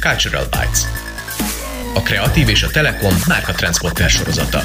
[0.00, 0.82] Cultural Bytes.
[1.94, 4.58] A Kreatív és a Telekom márka transporter sorozata.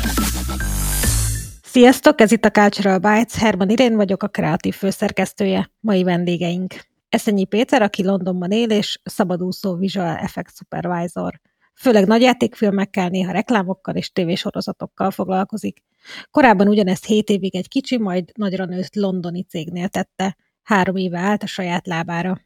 [1.64, 5.72] Sziasztok, ez itt a Cultural Bytes, Herman Irén vagyok, a kreatív főszerkesztője.
[5.80, 6.74] Mai vendégeink.
[7.10, 11.40] Eszenyi Péter, aki Londonban él, és szabadúszó Visual Effects Supervisor.
[11.76, 15.84] Főleg nagyjátékfilmekkel, néha reklámokkal és tévésorozatokkal foglalkozik.
[16.32, 20.38] Korábban ugyanezt 7 évig egy kicsi, majd nagyra nőtt londoni cégnél tette.
[20.64, 22.42] Három éve állt a saját lábára.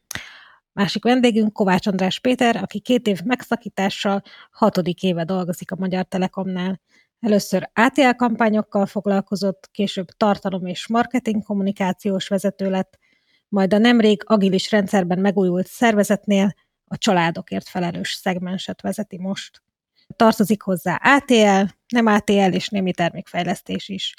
[0.78, 6.82] Másik vendégünk Kovács András Péter, aki két év megszakítással hatodik éve dolgozik a Magyar Telekomnál.
[7.20, 12.98] Először ATL kampányokkal foglalkozott, később tartalom és marketing kommunikációs vezető lett,
[13.48, 16.54] majd a nemrég agilis rendszerben megújult szervezetnél
[16.86, 19.62] a családokért felelős szegmenset vezeti most.
[20.16, 24.14] Tartozik hozzá ATL, nem ATL és némi termékfejlesztés is.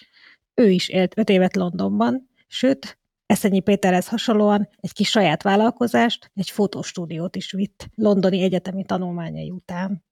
[0.55, 2.98] Ő is élt öt évet Londonban, sőt,
[3.29, 10.05] Eszenyi Péterhez hasonlóan egy kis saját vállalkozást, egy fotostúdiót is vitt londoni egyetemi tanulmányai után.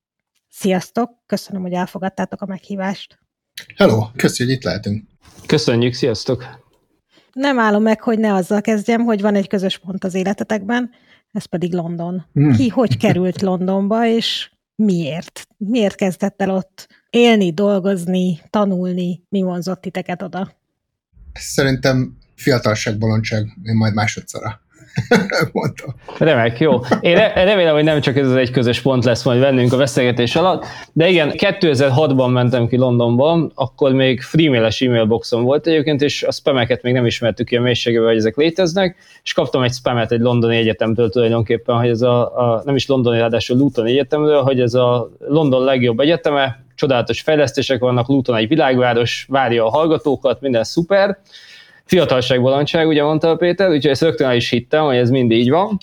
[0.48, 3.18] Sziasztok, köszönöm, hogy elfogadtátok a meghívást.
[3.76, 5.04] Hello, köszönjük, hogy itt lehetünk.
[5.46, 6.45] Köszönjük, sziasztok!
[7.32, 10.91] Nem állom meg, hogy ne azzal kezdjem, hogy van egy közös pont az életetekben,
[11.32, 12.26] ez pedig London.
[12.32, 12.52] Hmm.
[12.52, 15.46] Ki hogy került Londonba, és miért?
[15.57, 19.23] Miért kezdett el ott élni, dolgozni, tanulni?
[19.29, 20.52] Mi vonzott titeket oda?
[21.32, 24.60] Szerintem fiatalság, bolondság, én majd másodszorra.
[25.52, 25.95] mondtam.
[26.18, 26.80] Remek, jó.
[27.01, 30.37] Én remélem, hogy nem csak ez az egy közös pont lesz majd bennünk a beszélgetés
[30.37, 36.32] alatt, de igen, 2006-ban mentem ki Londonba, akkor még freemail-es e-mailboxom volt egyébként, és a
[36.32, 40.20] spameket még nem ismertük ki a mélységebe, hogy ezek léteznek, és kaptam egy spamet egy
[40.20, 44.74] londoni egyetemtől tulajdonképpen, hogy ez a, a nem is londoni, ráadásul Luton egyetemről, hogy ez
[44.74, 51.18] a London legjobb egyeteme, csodálatos fejlesztések vannak, Luton egy világváros, várja a hallgatókat, minden szuper,
[51.87, 55.51] fiatalság, bolondság, ugye mondta a Péter, úgyhogy ezt rögtön is hittem, hogy ez mind így
[55.51, 55.79] van.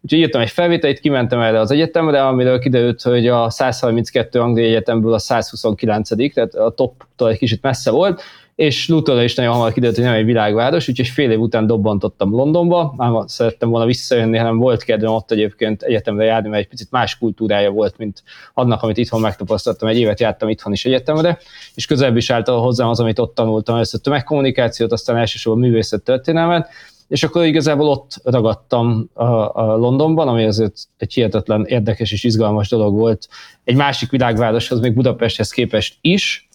[0.00, 5.12] Úgyhogy írtam egy felvételt, kimentem erre az egyetemre, amiről kiderült, hogy a 132 Anglia Egyetemből
[5.12, 8.22] a 129 tehát a toptól egy kicsit messze volt,
[8.56, 12.30] és Lutonra is nagyon hamar kiderült, hogy nem egy világváros, úgyhogy fél év után dobbantottam
[12.30, 16.90] Londonba, már szerettem volna visszajönni, hanem volt kedvem ott egyébként egyetemre járni, mert egy picit
[16.90, 18.22] más kultúrája volt, mint
[18.54, 19.88] annak, amit itthon megtapasztaltam.
[19.88, 21.38] Egy évet jártam itthon is egyetemre,
[21.74, 26.68] és közelebb is állt hozzám az, amit ott tanultam, először tömegkommunikációt, aztán elsősorban művészet történelmet,
[27.08, 29.24] és akkor igazából ott ragadtam a,
[29.54, 33.28] a Londonban, ami azért egy hihetetlen érdekes és izgalmas dolog volt.
[33.64, 36.45] Egy másik világvároshoz, még Budapesthez képest is,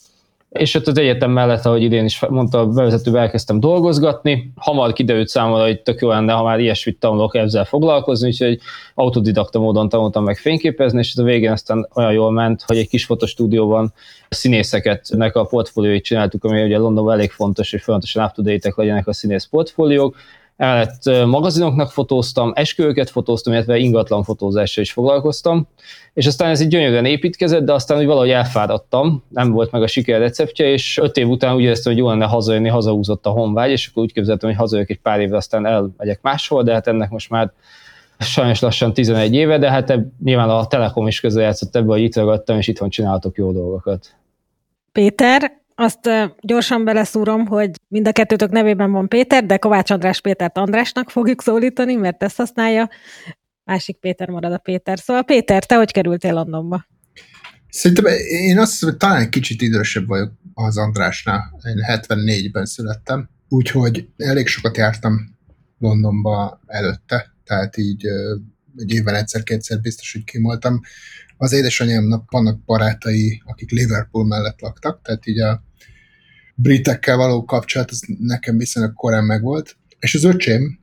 [0.51, 4.51] és ott az egyetem mellett, ahogy idén is mondta, a bevezetőbe elkezdtem dolgozgatni.
[4.55, 8.59] Hamar kiderült számomra, hogy tök jó lenne, ha már ilyesmit tanulok ezzel foglalkozni, úgyhogy
[8.95, 13.05] autodidakta módon tanultam meg fényképezni, és a végén aztán olyan jól ment, hogy egy kis
[13.05, 13.93] fotostúdióban
[14.29, 19.13] színészeket nek a portfólióit csináltuk, ami ugye Londonban elég fontos, hogy folyamatosan up legyenek a
[19.13, 20.15] színész portfóliók,
[20.61, 25.67] Emellett magazinoknak fotóztam, esküvőket fotóztam, illetve ingatlan fotózással is foglalkoztam,
[26.13, 29.87] és aztán ez egy gyönyörűen építkezett, de aztán úgy valahogy elfáradtam, nem volt meg a
[29.87, 33.71] siker receptje, és öt év után úgy éreztem, hogy jó lenne hazajönni, hazahúzott a honvágy,
[33.71, 37.09] és akkor úgy képzeltem, hogy hazajövök egy pár évre, aztán elmegyek máshol, de hát ennek
[37.09, 37.51] most már
[38.19, 42.15] sajnos lassan 11 éve, de hát ebb, nyilván a Telekom is közrejátszott ebbe, hogy itt
[42.15, 44.15] ragadtam, és itthon csináltok jó dolgokat.
[44.91, 46.09] Péter, azt
[46.41, 51.41] gyorsan beleszúrom, hogy mind a kettőtök nevében van Péter, de Kovács András Pétert Andrásnak fogjuk
[51.41, 52.89] szólítani, mert ezt használja.
[53.63, 54.99] Másik Péter marad a Péter.
[54.99, 56.85] Szóval Péter, te hogy kerültél Londonba?
[57.69, 61.59] Szerintem én azt hiszem, hogy talán egy kicsit idősebb vagyok az Andrásnál.
[61.67, 65.37] Én 74-ben születtem, úgyhogy elég sokat jártam
[65.79, 68.05] Londonba előtte, tehát így
[68.77, 70.81] egy évvel egyszer-kétszer biztos, hogy kimoltam.
[71.41, 75.63] Az édesanyámnak vannak barátai, akik Liverpool mellett laktak, tehát így a
[76.55, 79.77] britekkel való kapcsolat, az nekem viszonylag korán megvolt.
[79.99, 80.79] És az öcsém,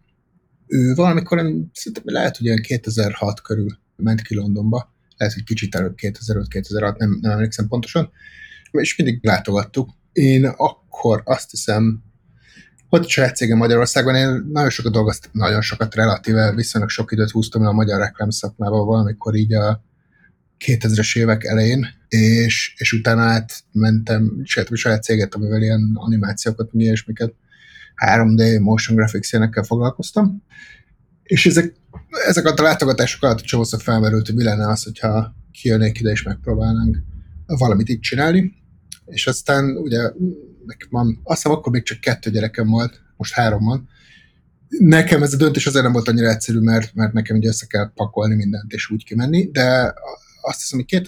[0.66, 1.38] ő valamikor,
[1.72, 7.18] szerintem lehet, hogy olyan 2006 körül ment ki Londonba, lehet, hogy kicsit előbb 2005-2006, nem,
[7.20, 8.10] nem emlékszem pontosan,
[8.70, 9.90] és mindig látogattuk.
[10.12, 12.02] Én akkor azt hiszem,
[12.88, 17.30] volt egy saját cégem Magyarországon, én nagyon sokat dolgoztam, nagyon sokat relatíve, viszonylag sok időt
[17.30, 19.86] húztam a magyar reklám szakmában valamikor így a
[20.66, 27.34] 2000-es évek elején, és, és utána átmentem, csináltam saját céget, amivel ilyen animációkat, meg ilyesmiket,
[28.06, 30.42] 3D motion graphics ilyenekkel foglalkoztam,
[31.22, 31.74] és ezek,
[32.26, 36.96] ezek a látogatások alatt csomószor felmerült, hogy mi lenne az, hogyha kijönnék ide és megpróbálnánk
[37.46, 38.52] valamit itt csinálni,
[39.06, 39.98] és aztán ugye
[40.66, 43.88] nekem van, azt hiszem akkor még csak kettő gyerekem volt, most három van,
[44.68, 47.92] Nekem ez a döntés azért nem volt annyira egyszerű, mert, mert nekem ugye össze kell
[47.94, 49.94] pakolni mindent és úgy kimenni, de
[50.48, 51.02] azt hiszem, hogy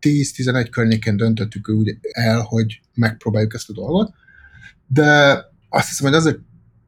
[0.00, 4.14] 2010-11 környékén döntöttük úgy el, hogy megpróbáljuk ezt a dolgot,
[4.86, 5.38] de
[5.68, 6.38] azt hiszem, hogy azért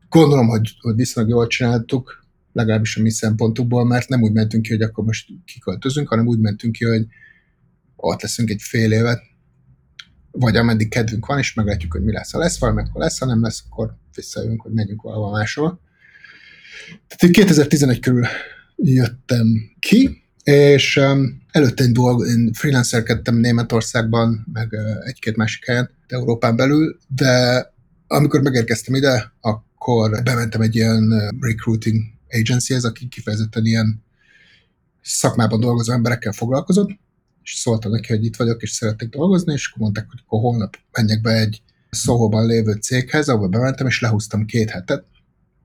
[0.08, 4.70] gondolom, hogy, hogy viszonylag jól csináltuk, legalábbis a mi szempontukból, mert nem úgy mentünk ki,
[4.70, 7.06] hogy akkor most kiköltözünk, hanem úgy mentünk ki, hogy
[7.96, 9.22] ott leszünk egy fél évet,
[10.30, 12.32] vagy ameddig kedvünk van, és meglátjuk, hogy mi lesz.
[12.32, 15.80] Ha lesz valami, akkor lesz, ha nem lesz, akkor visszajövünk, hogy menjünk valahol máshol.
[17.06, 18.26] Tehát 2011 körül
[18.76, 19.46] jöttem
[19.78, 26.56] ki, és um, előtte én, dolg, én freelancerkedtem Németországban, meg uh, egy-két másik helyen, Európán
[26.56, 27.66] belül, de
[28.06, 34.04] amikor megérkeztem ide, akkor bementem egy ilyen recruiting agencyhez, aki kifejezetten ilyen
[35.02, 36.90] szakmában dolgozó emberekkel foglalkozott,
[37.42, 40.76] és szóltam neki, hogy itt vagyok, és szeretnék dolgozni, és akkor mondták, hogy akkor holnap
[40.92, 45.04] menjek be egy szóval lévő céghez, ahol bementem, és lehúztam két hetet.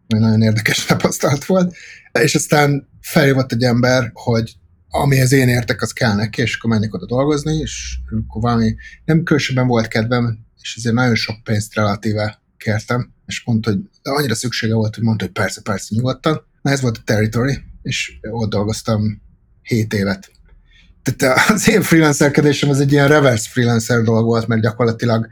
[0.07, 1.75] Nagyon érdekes tapasztalat volt.
[2.11, 4.55] És aztán feljövott egy ember, hogy
[5.01, 7.97] amihez én értek, az kell neki, és akkor menjek oda dolgozni, és
[8.27, 13.69] akkor valami nem külsőben volt kedvem, és ezért nagyon sok pénzt relatíve kértem, és mondta,
[13.69, 16.45] hogy annyira szüksége volt, hogy mondta, hogy persze, persze, nyugodtan.
[16.61, 19.21] Na ez volt a Territory, és ott dolgoztam
[19.61, 20.31] 7 évet.
[21.03, 25.27] Tehát az én freelancerkedésem az egy ilyen reverse freelancer dolog volt, mert gyakorlatilag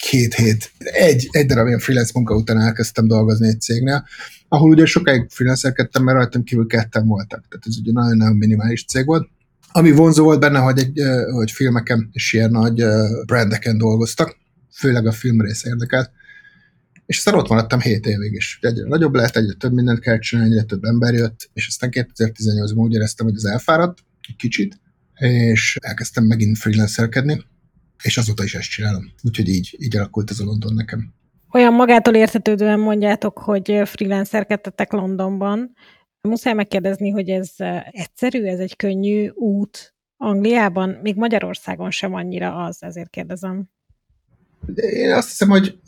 [0.00, 4.06] két hét, egy, egy darab ilyen freelance munka után elkezdtem dolgozni egy cégnél,
[4.48, 7.44] ahol ugye sokáig freelancerkedtem, mert rajtam kívül ketten voltak.
[7.48, 9.28] Tehát ez ugye nagyon-nagyon minimális cég volt.
[9.72, 11.02] Ami vonzó volt benne, hogy, egy,
[11.32, 12.84] hogy filmeken és ilyen nagy
[13.26, 14.36] brandeken dolgoztak,
[14.72, 16.10] főleg a film része érdekelt.
[17.06, 18.58] És aztán ott maradtam 7 évig is.
[18.60, 22.76] Egyre nagyobb lett, egyre több mindent kell csinálni, egyre több ember jött, és aztán 2018-ban
[22.76, 23.98] úgy éreztem, hogy az elfáradt,
[24.28, 24.80] egy kicsit,
[25.18, 27.44] és elkezdtem megint freelancerkedni,
[28.02, 29.12] és azóta is ezt csinálom.
[29.22, 31.14] Úgyhogy így, így alakult ez a London nekem.
[31.52, 35.72] Olyan magától értetődően mondjátok, hogy freelancerkedtetek Londonban.
[36.20, 37.50] Muszáj megkérdezni, hogy ez
[37.90, 43.68] egyszerű, ez egy könnyű út Angliában, még Magyarországon sem annyira az, ezért kérdezem.
[44.74, 45.78] Én azt hiszem, hogy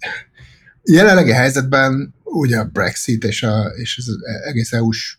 [0.83, 5.19] jelenlegi helyzetben ugye a Brexit és, a, és az egész EU-s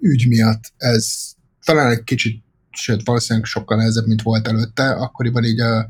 [0.00, 1.32] ügy miatt ez
[1.64, 2.43] talán egy kicsit
[2.76, 4.90] sőt valószínűleg sokkal nehezebb, mint volt előtte.
[4.90, 5.86] Akkoriban így a,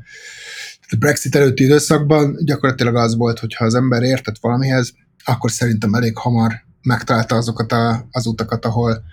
[0.99, 4.93] Brexit előtti időszakban gyakorlatilag az volt, hogy ha az ember értett valamihez,
[5.23, 9.03] akkor szerintem elég hamar megtalálta azokat a, az utakat, ahol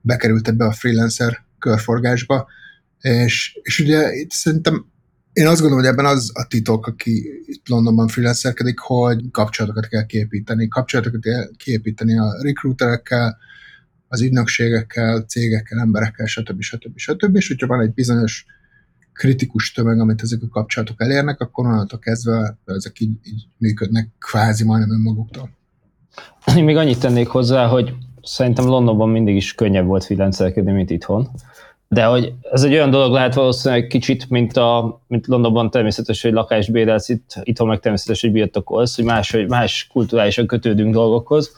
[0.00, 2.46] bekerült ebbe a freelancer körforgásba,
[3.00, 4.86] és, és ugye itt szerintem
[5.32, 10.06] én azt gondolom, hogy ebben az a titok, aki itt Londonban freelancerkedik, hogy kapcsolatokat kell
[10.06, 13.38] kiépíteni, kapcsolatokat kell kiépíteni a recruiterekkel,
[14.16, 16.60] az ügynökségekkel, cégekkel, emberekkel, stb.
[16.60, 16.98] stb.
[16.98, 17.36] stb.
[17.36, 18.46] És hogyha van egy bizonyos
[19.12, 24.64] kritikus tömeg, amit ezek a kapcsolatok elérnek, akkor onnantól kezdve ezek így, így működnek kvázi
[24.64, 25.50] majdnem önmaguktól.
[26.56, 31.28] Én még annyit tennék hozzá, hogy szerintem Londonban mindig is könnyebb volt freelancerkedni, mint itthon.
[31.88, 36.32] De hogy ez egy olyan dolog lehet valószínűleg kicsit, mint, a, mint Londonban természetes, hogy
[36.32, 41.56] lakást bérelsz, itt, itthon meg természetes, hogy birtokolsz, hogy más, hogy más kulturálisan kötődünk dolgokhoz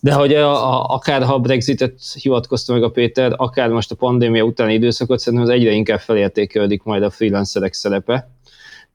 [0.00, 3.94] de hogy a, a, akár ha a Brexitet hivatkozta meg a Péter, akár most a
[3.94, 8.30] pandémia utáni időszakot, szerintem az egyre inkább felértékelődik majd a freelancerek szerepe,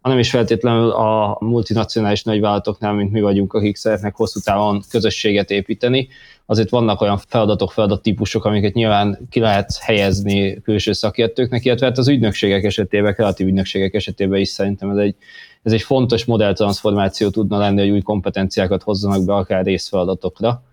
[0.02, 6.08] hanem is feltétlenül a multinacionális nagyvállalatoknál, mint mi vagyunk, akik szeretnek hosszú távon közösséget építeni.
[6.46, 12.08] Azért vannak olyan feladatok, feladattípusok, amiket nyilván ki lehet helyezni külső szakértőknek, illetve hát az
[12.08, 15.16] ügynökségek esetében, kreatív ügynökségek esetében is szerintem ez egy,
[15.64, 20.64] ez egy fontos modelltranszformáció tudna lenni, hogy új kompetenciákat hozzanak be akár részfeladatokra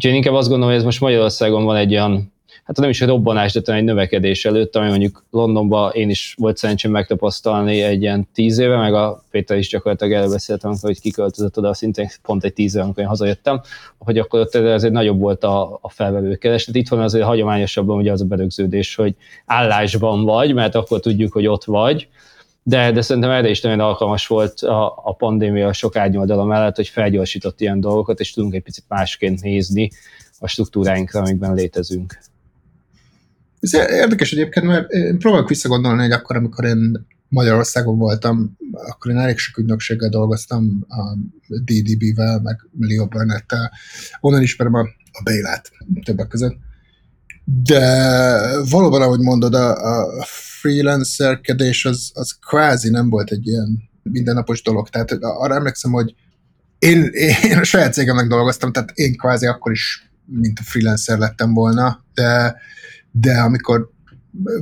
[0.00, 2.32] Úgyhogy én inkább azt gondolom, hogy ez most Magyarországon van egy olyan,
[2.64, 6.90] hát nem is robbanás, de egy növekedés előtt, ami mondjuk Londonban én is volt szerencsém
[6.90, 12.08] megtapasztalni egy ilyen tíz éve, meg a Péter is gyakorlatilag előbeszéltem, hogy kiköltözött oda, szintén
[12.22, 13.60] pont egy tíz éve, amikor én hazajöttem,
[13.98, 16.76] hogy akkor ott azért nagyobb volt a, a felvevő kereslet.
[16.76, 19.14] Itt van azért hagyományosabban ugye az a berögződés, hogy
[19.46, 22.08] állásban vagy, mert akkor tudjuk, hogy ott vagy,
[22.62, 26.88] de, de szerintem erre is nagyon alkalmas volt a, a pandémia sok árnyoldala mellett, hogy
[26.88, 29.90] felgyorsított ilyen dolgokat, és tudunk egy picit másként nézni
[30.38, 32.18] a struktúráinkra, amikben létezünk.
[33.60, 39.16] Ez érdekes egyébként, mert én próbálok visszagondolni, hogy akkor, amikor én Magyarországon voltam, akkor én
[39.16, 41.16] elég sok ügynökséggel dolgoztam, a
[41.48, 43.72] DDB-vel, meg Leo Burnett-tel.
[44.20, 44.80] Onnan ismerem a,
[45.12, 45.70] a Bélát
[46.04, 46.56] többek között.
[47.44, 50.24] De valóban, ahogy mondod, a, a
[50.60, 54.88] freelancerkedés az, az kvázi nem volt egy ilyen mindennapos dolog.
[54.88, 56.14] Tehát arra emlékszem, hogy
[56.78, 57.10] én,
[57.50, 62.04] én a saját cégemnek dolgoztam, tehát én kvázi akkor is, mint a freelancer lettem volna,
[62.14, 62.56] de,
[63.10, 63.90] de amikor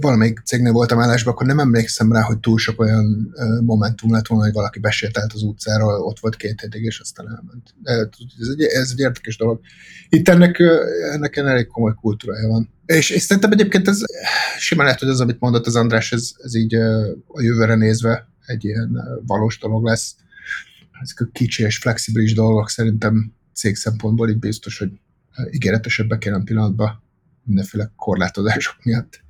[0.00, 4.44] valamelyik cégnél voltam állásban, akkor nem emlékszem rá, hogy túl sok olyan momentum lett volna,
[4.44, 7.74] hogy valaki besételt az utcáról, ott volt két hétig, és aztán elment.
[8.40, 9.60] Ez egy, ez egy érdekes dolog.
[10.08, 10.58] Itt ennek,
[11.12, 12.70] ennek elég komoly kultúrája van.
[12.88, 14.00] És, és szerintem egyébként ez
[14.58, 16.74] simán lehet, hogy az, amit mondott az András, ez, ez így
[17.26, 20.14] a jövőre nézve egy ilyen valós dolog lesz.
[21.02, 24.90] Ezek a kicsi és flexibilis dolgok szerintem cég szempontból így biztos, hogy
[25.50, 27.02] ígéretesebbek jelen pillanatban
[27.42, 29.20] mindenféle korlátozások miatt.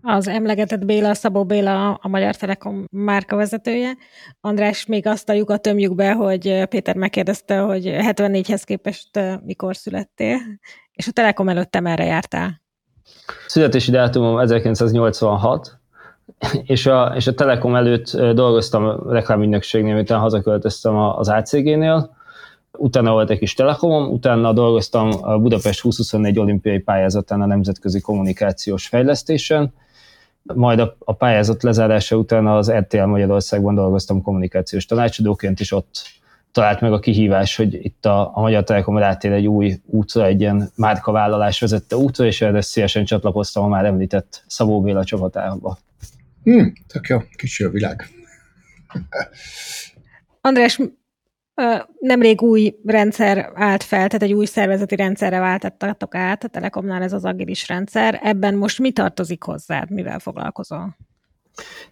[0.00, 3.96] Az emlegetett Béla, Szabó Béla, a Magyar Telekom márkavezetője.
[4.40, 9.10] András, még azt a lyukat tömjük be, hogy Péter megkérdezte, hogy 74-hez képest
[9.44, 10.38] mikor születtél,
[10.92, 12.64] és a Telekom előtte merre jártál?
[13.46, 15.78] Születési dátumom 1986,
[16.62, 22.16] és a, és a Telekom előtt dolgoztam reklámügynökségnél, miután hazaköltöztem az ACG-nél,
[22.72, 28.86] utána volt egy kis Telekomom, utána dolgoztam a Budapest 2024 olimpiai pályázatán a nemzetközi kommunikációs
[28.86, 29.72] fejlesztésen,
[30.42, 36.02] majd a, a pályázat lezárása után az RTL Magyarországban dolgoztam kommunikációs tanácsadóként, és ott
[36.56, 40.40] talált meg a kihívás, hogy itt a, a Magyar Telekom rátér egy új útra, egy
[40.40, 45.78] ilyen márkavállalás vezette útra, és erre szívesen csatlakoztam a már említett Szabó Béla csapatába.
[46.42, 48.08] Hmm, tök jó, kicsi a világ.
[50.40, 50.80] András,
[52.00, 57.12] nemrég új rendszer állt fel, tehát egy új szervezeti rendszerre váltattatok át, a Telekomnál ez
[57.12, 58.20] az agilis rendszer.
[58.22, 60.96] Ebben most mi tartozik hozzád, mivel foglalkozol?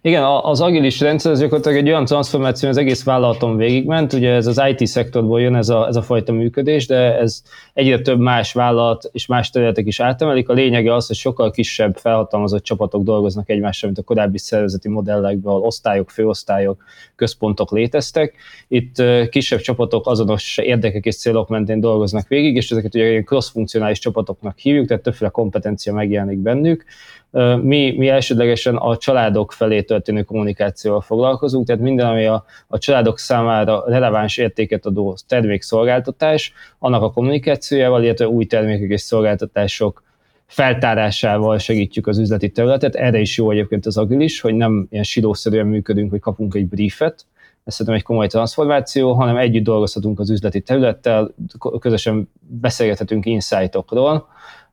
[0.01, 4.13] Igen, az agilis rendszer az gyakorlatilag egy olyan transformáció, az egész vállalaton végigment.
[4.13, 7.41] Ugye ez az IT szektorból jön ez a, ez a fajta működés, de ez
[7.73, 10.49] egyre több más vállalat és más területek is átemelik.
[10.49, 15.53] A lényege az, hogy sokkal kisebb felhatalmazott csapatok dolgoznak egymással, mint a korábbi szervezeti modellekben,
[15.53, 16.83] ahol osztályok, főosztályok,
[17.15, 18.33] központok léteztek.
[18.67, 24.57] Itt kisebb csapatok azonos érdekek és célok mentén dolgoznak végig, és ezeket ugye cross-funkcionális csapatoknak
[24.57, 26.85] hívjuk, tehát többféle kompetencia megjelenik bennük
[27.61, 33.19] mi, mi elsődlegesen a családok felé történő kommunikációval foglalkozunk, tehát minden, ami a, a családok
[33.19, 40.03] számára releváns értéket adó termékszolgáltatás, annak a kommunikációjával, illetve új termékek és szolgáltatások
[40.45, 42.95] feltárásával segítjük az üzleti területet.
[42.95, 47.25] Erre is jó egyébként az agilis, hogy nem ilyen silószerűen működünk, hogy kapunk egy briefet,
[47.63, 51.33] ez szerintem egy komoly transformáció, hanem együtt dolgozhatunk az üzleti területtel,
[51.79, 54.27] közösen beszélgethetünk insightokról,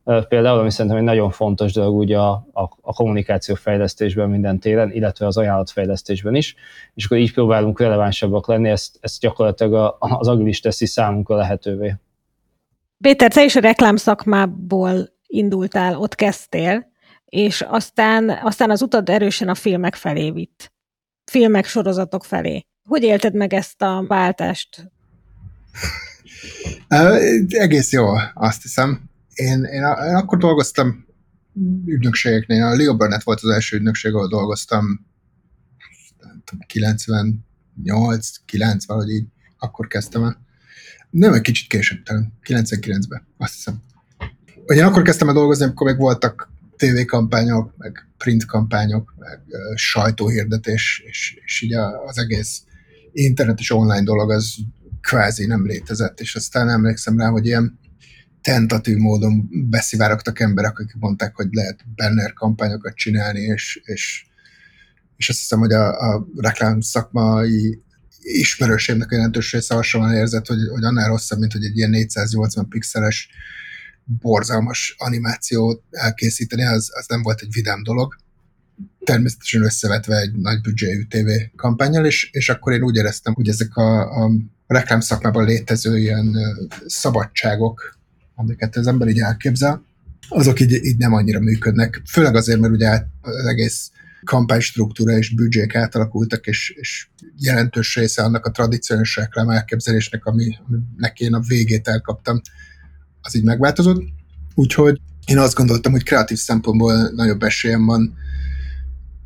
[0.05, 4.91] például, ami szerintem egy nagyon fontos dolog ugye a, a, a kommunikáció fejlesztésben minden téren,
[4.93, 6.55] illetve az ajánlatfejlesztésben is,
[6.95, 11.95] és akkor így próbálunk relevánsabbak lenni, ezt, ezt gyakorlatilag az agilis teszi számunkra lehetővé.
[12.99, 16.91] Péter, te is a reklámszakmából indultál, ott kezdtél,
[17.25, 20.73] és aztán, aztán az utad erősen a filmek felé vitt.
[21.31, 22.67] Filmek, sorozatok felé.
[22.89, 24.93] Hogy élted meg ezt a váltást?
[27.49, 28.05] Egész jó,
[28.35, 31.07] azt hiszem én, én, én akkor dolgoztam
[31.87, 35.07] ügynökségeknél, a Leo Burnett volt az első ügynökség, ahol dolgoztam
[36.67, 39.27] 98, 9, valahogy így,
[39.59, 40.41] akkor kezdtem el.
[41.11, 43.83] Nem, egy kicsit később, talán 99-ben, azt hiszem.
[44.67, 51.03] Ugye akkor kezdtem el dolgozni, amikor még voltak tévékampányok, meg print kampányok, meg uh, sajtóhirdetés,
[51.07, 51.75] és, és így
[52.07, 52.63] az egész
[53.13, 54.55] internetes online dolog az
[55.01, 57.79] kvázi nem létezett, és aztán emlékszem rá, hogy ilyen
[58.43, 64.27] tentatív módon beszivárogtak emberek, akik mondták, hogy lehet banner kampányokat csinálni, és, és,
[65.17, 67.83] és azt hiszem, hogy a, a reklám szakmai
[68.23, 72.69] ismerőségnek a jelentős része hasonlóan érzett, hogy, hogy annál rosszabb, mint hogy egy ilyen 480
[72.69, 73.29] pixeles
[74.05, 78.17] borzalmas animációt elkészíteni, az, az nem volt egy vidám dolog.
[79.05, 83.77] Természetesen összevetve egy nagy büdzséjű TV kampányjal, és, és akkor én úgy éreztem, hogy ezek
[83.77, 84.31] a, a
[84.67, 86.37] reklám szakmában létező ilyen
[86.87, 88.01] szabadságok,
[88.35, 89.85] amiket az ember így elképzel,
[90.29, 92.03] azok így, így nem annyira működnek.
[92.11, 93.91] Főleg azért, mert ugye az egész
[94.25, 101.21] kampánystruktúra és büdzsék átalakultak, és, és jelentős része annak a tradicionális reklám elképzelésnek, ami, aminek
[101.21, 102.41] én a végét elkaptam,
[103.21, 104.03] az így megváltozott.
[104.55, 108.15] Úgyhogy én azt gondoltam, hogy kreatív szempontból nagyobb esélyem van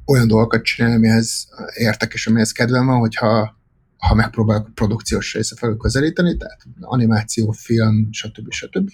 [0.07, 3.57] olyan dolgokat csinálni, amihez értek és amihez kedvem van, hogyha
[3.99, 8.53] ha megpróbálok a produkciós része felül közelíteni, tehát animáció, film, stb.
[8.53, 8.91] stb.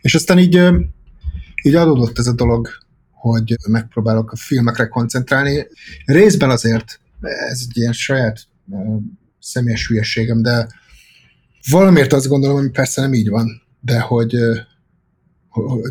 [0.00, 0.60] És aztán így,
[1.62, 2.68] így adódott ez a dolog,
[3.10, 5.66] hogy megpróbálok a filmekre koncentrálni.
[6.04, 8.40] Részben azért, ez egy ilyen saját
[9.40, 10.68] személyes hülyeségem, de
[11.70, 14.36] valamiért azt gondolom, hogy persze nem így van, de hogy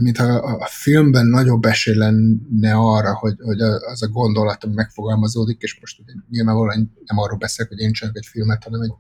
[0.02, 5.78] mintha a filmben nagyobb esély lenne arra, hogy, hogy az a gondolat, ami megfogalmazódik, és
[5.80, 8.94] most nyilvánvalóan nem arról beszélek, hogy én csinálok egy filmet, hanem egy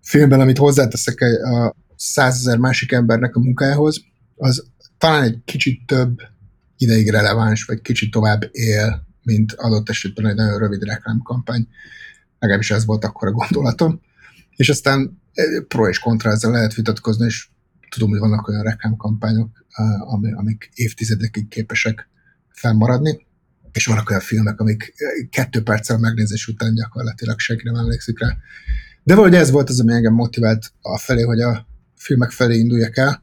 [0.00, 4.02] filmben, amit hozzáteszek a százezer másik embernek a munkájához,
[4.36, 4.64] az
[4.98, 6.20] talán egy kicsit több
[6.76, 11.68] ideig releváns, vagy kicsit tovább él, mint adott esetben egy nagyon rövid reklámkampány.
[12.38, 14.00] Legalábbis ez volt akkor a gondolatom.
[14.56, 17.48] És aztán eh, pro és kontra ezzel lehet vitatkozni, és
[17.88, 19.61] tudom, hogy vannak olyan reklámkampányok,
[20.34, 22.08] amik évtizedekig képesek
[22.48, 23.26] fennmaradni,
[23.72, 24.94] és vannak olyan filmek, amik
[25.30, 28.36] kettő perccel megnézés után gyakorlatilag senki nem emlékszik rá.
[29.02, 32.96] De valahogy ez volt az, ami engem motivált a felé, hogy a filmek felé induljak
[32.96, 33.22] el,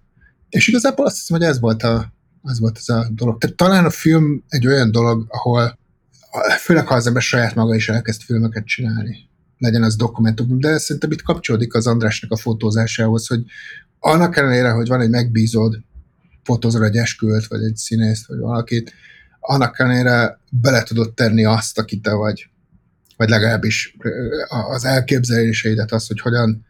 [0.50, 3.38] És igazából azt hiszem, hogy ez volt, a, az volt ez a dolog.
[3.38, 5.80] Tehát talán a film egy olyan dolog, ahol
[6.60, 9.18] főleg ha az ember saját maga is elkezd filmeket csinálni,
[9.58, 13.44] legyen az dokumentum, de szerintem itt kapcsolódik az Andrásnak a fotózásához, hogy
[14.00, 15.80] annak ellenére, hogy van egy megbízód,
[16.44, 18.94] fotózol egy esküvőt, vagy egy színészt, vagy valakit,
[19.40, 22.50] annak ellenére bele tudod tenni azt, aki te vagy,
[23.18, 23.98] vagy legalábbis
[24.70, 26.66] az elképzeléseidet, az, hogy hogyan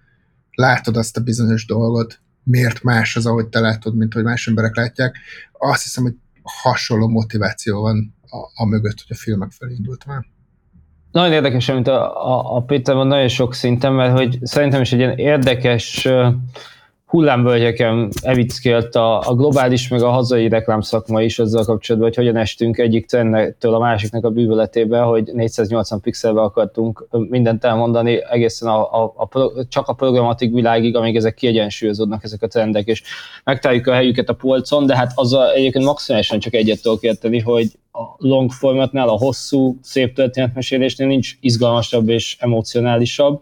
[0.51, 4.75] látod azt a bizonyos dolgot, miért más az, ahogy te látod, mint hogy más emberek
[4.75, 5.17] látják.
[5.51, 10.25] Azt hiszem, hogy hasonló motiváció van a, a mögött, hogy a filmek felé indult már.
[11.11, 14.91] Nagyon érdekes, amit a, a, a Péter van nagyon sok szinten, mert hogy szerintem is
[14.91, 16.07] egy ilyen érdekes
[17.09, 22.77] hullámvölgyeken evickélt a, a globális, meg a hazai reklámszakma is azzal kapcsolatban, hogy hogyan estünk
[22.77, 29.13] egyik trendektől a másiknak a bűvöletébe, hogy 480 pixelbe akartunk mindent elmondani egészen a, a,
[29.15, 33.03] a, csak a programatik világig, amíg ezek kiegyensúlyozódnak ezek a trendek, és
[33.43, 37.71] megtaláljuk a helyüket a polcon, de hát azzal egyébként maximálisan csak egyet tudok érteni, hogy
[37.91, 43.41] a long formatnál, a hosszú, szép történetmesélésnél nincs izgalmasabb és emocionálisabb.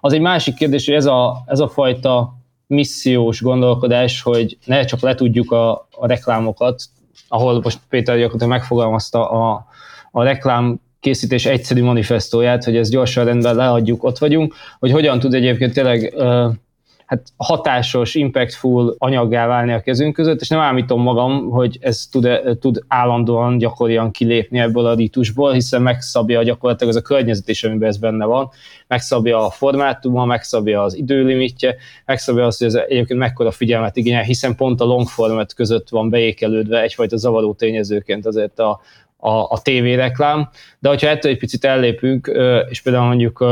[0.00, 2.37] Az egy másik kérdés, hogy ez a, ez a fajta
[2.68, 6.82] missziós gondolkodás, hogy ne csak letudjuk a, a reklámokat,
[7.28, 9.66] ahol most Péter gyakorlatilag megfogalmazta a,
[10.10, 15.34] a reklám készítés egyszerű manifestóját, hogy ezt gyorsan rendben leadjuk, ott vagyunk, hogy hogyan tud
[15.34, 16.14] egyébként tényleg
[17.08, 22.28] hát hatásos, impactful anyaggá válni a kezünk között, és nem állítom magam, hogy ez tud,
[22.60, 27.88] tud állandóan gyakorian kilépni ebből a ritusból, hiszen megszabja gyakorlatilag az a környezet is, amiben
[27.88, 28.50] ez benne van,
[28.86, 34.56] megszabja a formátuma, megszabja az időlimitje, megszabja azt, hogy ez egyébként mekkora figyelmet igényel, hiszen
[34.56, 38.80] pont a long format között van beékelődve egyfajta zavaró tényezőként azért a,
[39.16, 40.48] a, a tévéreklám,
[40.78, 42.30] de hogyha ettől egy picit ellépünk,
[42.68, 43.44] és például mondjuk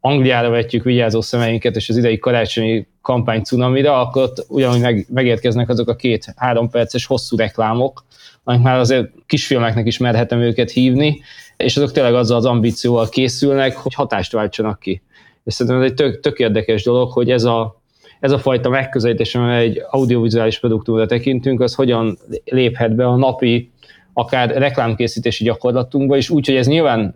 [0.00, 5.68] Angliára vetjük vigyázó szemeinket, és az idei karácsonyi kampány cunamira, akkor ott ugyanúgy meg, megérkeznek
[5.68, 8.04] azok a két-három perces hosszú reklámok,
[8.44, 11.20] amik már azért kisfilmeknek is merhetem őket hívni,
[11.56, 15.02] és azok tényleg azzal az ambícióval készülnek, hogy hatást váltsanak ki.
[15.44, 17.82] És szerintem ez egy tök, tök érdekes dolog, hogy ez a,
[18.20, 23.70] ez a fajta megközelítés, amely egy audiovizuális produktumra tekintünk, az hogyan léphet be a napi,
[24.12, 27.14] akár reklámkészítési gyakorlatunkba, és úgy, hogy ez nyilván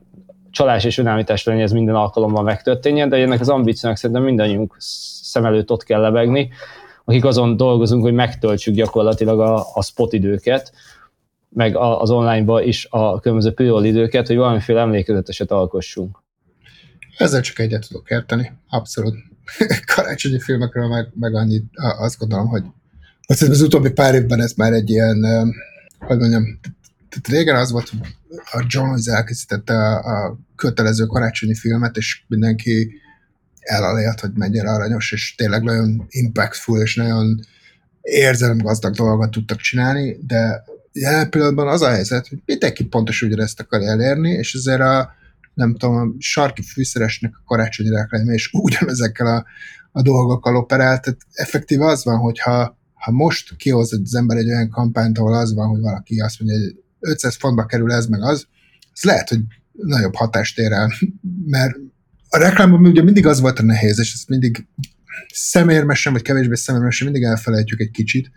[0.52, 4.76] csalás és önállítás lenni, ez minden alkalommal megtörténjen, de ennek az ambíciónak szerintem mindannyiunk
[5.22, 6.50] szem előtt ott kell lebegni,
[7.04, 10.72] akik azon dolgozunk, hogy megtöltsük gyakorlatilag a, a spot időket,
[11.48, 16.22] meg az online-ba is a különböző pre időket, hogy valamiféle emlékezeteset alkossunk.
[17.16, 19.14] Ezzel csak egyet tudok érteni, abszolút.
[19.94, 21.64] Karácsonyi filmekről meg, meg annyit
[21.98, 22.62] azt gondolom, hogy
[23.26, 25.24] azt az utóbbi pár évben ez már egy ilyen,
[25.98, 26.60] hogy mondjam,
[27.12, 32.24] tehát régen az volt, hogy a John Lewis elkészítette a, a kötelező karácsonyi filmet, és
[32.28, 32.92] mindenki
[33.60, 37.40] elalélt, hogy mennyire aranyos, és tényleg nagyon impactful, és nagyon
[38.00, 43.82] érzelemgazdag dolgokat tudtak csinálni, de jelen pillanatban az a helyzet, hogy mindenki pontosan ugyanezt akar
[43.82, 45.14] elérni, és ezért a
[45.54, 49.44] nem tudom, a sarki fűszeresnek a karácsonyi reklámja, és ugyanezekkel a,
[49.92, 54.70] a dolgokkal operál, tehát effektív az van, hogyha ha most kihoz az ember egy olyan
[54.70, 58.46] kampányt, ahol az van, hogy valaki azt mondja, hogy 500 fontba kerül ez meg az,
[58.92, 59.40] az lehet, hogy
[59.72, 60.92] nagyobb hatást ér el,
[61.46, 61.76] mert
[62.28, 64.66] a reklámban ugye mindig az volt a nehéz, és ezt mindig
[65.32, 68.30] szemérmesen, vagy kevésbé szemérmesen mindig elfelejtjük egy kicsit,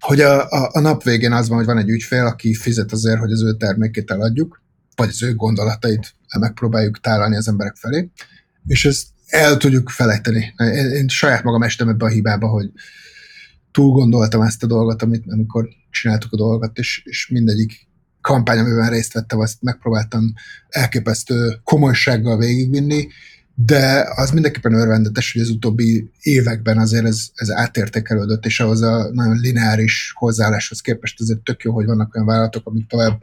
[0.00, 3.18] hogy a, a, a nap végén az van, hogy van egy ügyfél, aki fizet azért,
[3.18, 4.62] hogy az ő termékét eladjuk,
[4.94, 8.10] vagy az ő gondolatait megpróbáljuk tálalni az emberek felé,
[8.66, 10.54] és ezt el tudjuk felejteni.
[10.56, 12.70] Én, én saját magam estem ebbe a hibába, hogy
[13.70, 15.68] túl gondoltam ezt a dolgot, amit, amikor
[16.00, 17.86] csináltuk a dolgot, és, és mindegyik
[18.20, 20.32] kampány, amiben részt vettem, azt megpróbáltam
[20.68, 23.08] elképesztő komolysággal végigvinni,
[23.54, 29.10] de az mindenképpen örvendetes, hogy az utóbbi években azért ez, ez átértékelődött, és ahhoz a
[29.12, 33.22] nagyon lineáris hozzáálláshoz képest azért tök jó, hogy vannak olyan vállalatok, amik tovább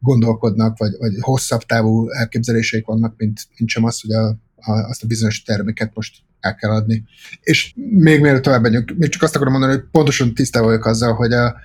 [0.00, 5.02] gondolkodnak, vagy, vagy hosszabb távú elképzeléseik vannak, mint, mint sem az, hogy a, a, azt
[5.02, 7.04] a bizonyos terméket most el kell adni.
[7.42, 11.14] És még mielőtt tovább megyünk, még csak azt akarom mondani, hogy pontosan tisztában vagyok azzal,
[11.14, 11.56] hogy a,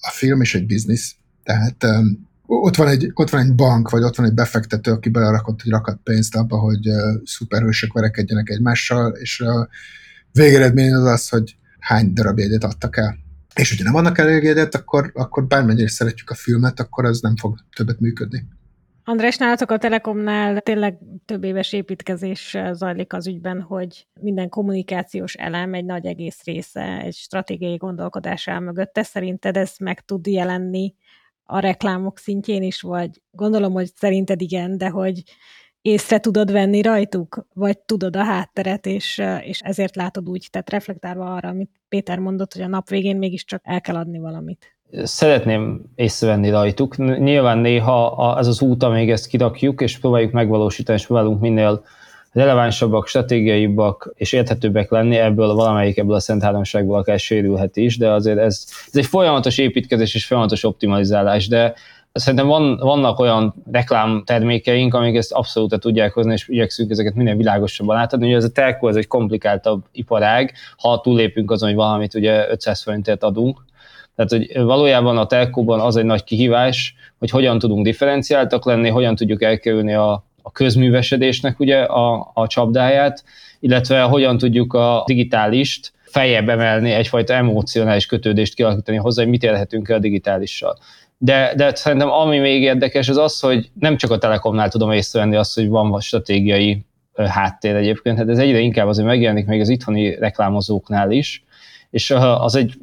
[0.00, 4.02] a film is egy biznisz, tehát um, ott van, egy, ott van egy bank, vagy
[4.02, 9.12] ott van egy befektető, aki belerakott egy rakat pénzt abba, hogy uh, szuperhősök verekedjenek egymással,
[9.12, 9.68] és a
[10.32, 13.18] végeredmény az az, hogy hány darab jegyet adtak el.
[13.54, 17.36] És hogyha nem vannak elég jegyet, akkor, akkor bármennyire szeretjük a filmet, akkor az nem
[17.36, 18.48] fog többet működni.
[19.10, 25.74] András, nálatok a Telekomnál tényleg több éves építkezés zajlik az ügyben, hogy minden kommunikációs elem
[25.74, 29.02] egy nagy egész része, egy stratégiai gondolkodás áll mögötte.
[29.02, 30.94] Szerinted ez meg tud jelenni
[31.44, 35.22] a reklámok szintjén is, vagy gondolom, hogy szerinted igen, de hogy
[35.80, 41.34] észre tudod venni rajtuk, vagy tudod a hátteret, és, és ezért látod úgy, tehát reflektálva
[41.34, 44.78] arra, amit Péter mondott, hogy a nap végén mégiscsak el kell adni valamit.
[44.92, 46.96] Szeretném észrevenni rajtuk.
[46.96, 51.82] Nyilván néha az az út, amíg ezt kirakjuk, és próbáljuk megvalósítani, és próbálunk minél
[52.32, 58.10] relevánsabbak, stratégiaibbak és érthetőbbek lenni, ebből valamelyik ebből a Szent Háromságból akár sérülhet is, de
[58.10, 61.74] azért ez, ez egy folyamatos építkezés és folyamatos optimalizálás, de
[62.12, 67.96] Szerintem van, vannak olyan reklámtermékeink, amik ezt abszolút tudják hozni, és igyekszünk ezeket minél világosabban
[67.96, 68.26] átadni.
[68.26, 72.82] Ugye ez a telkó, ez egy komplikáltabb iparág, ha túlépünk azon, hogy valamit ugye 500
[72.82, 73.64] forintért adunk.
[74.20, 79.14] Tehát, hogy valójában a telkóban az egy nagy kihívás, hogy hogyan tudunk differenciáltak lenni, hogyan
[79.14, 83.24] tudjuk elkerülni a, a közművesedésnek ugye a, a csapdáját,
[83.60, 89.88] illetve hogyan tudjuk a digitálist feljebb emelni, egyfajta emocionális kötődést kialakítani hozzá, hogy mit élhetünk
[89.88, 90.78] el a digitálissal.
[91.18, 95.36] De, de szerintem ami még érdekes az az, hogy nem csak a Telekomnál tudom észrevenni
[95.36, 96.84] azt, hogy van stratégiai
[97.16, 101.44] háttér egyébként, hát ez egyre inkább azért megjelenik még az itthoni reklámozóknál is,
[101.90, 102.74] és az egy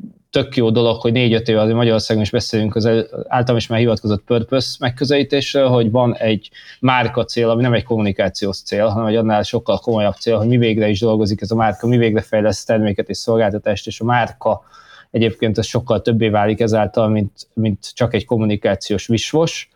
[0.43, 2.89] tök jó dolog, hogy négy-öt éve azért Magyarországon is beszélünk az
[3.27, 8.61] általam is már hivatkozott purpose megközelítésről, hogy van egy márka cél, ami nem egy kommunikációs
[8.61, 11.87] cél, hanem egy annál sokkal komolyabb cél, hogy mi végre is dolgozik ez a márka,
[11.87, 14.61] mi végre fejleszt terméket és szolgáltatást, és a márka
[15.11, 19.69] Egyébként ez sokkal többé válik ezáltal, mint, mint csak egy kommunikációs visvos,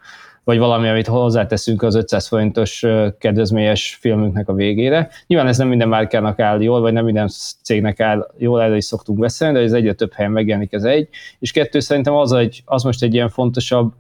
[0.43, 2.85] vagy valami, amit hozzáteszünk az 500 forintos
[3.17, 5.09] kedvezményes filmünknek a végére.
[5.27, 7.29] Nyilván ez nem minden márkának áll jól, vagy nem minden
[7.63, 11.09] cégnek áll jól, erre is szoktunk beszélni, de ez egyre több helyen megjelenik ez egy.
[11.39, 13.93] És kettő, szerintem az, egy, az most egy ilyen fontosabb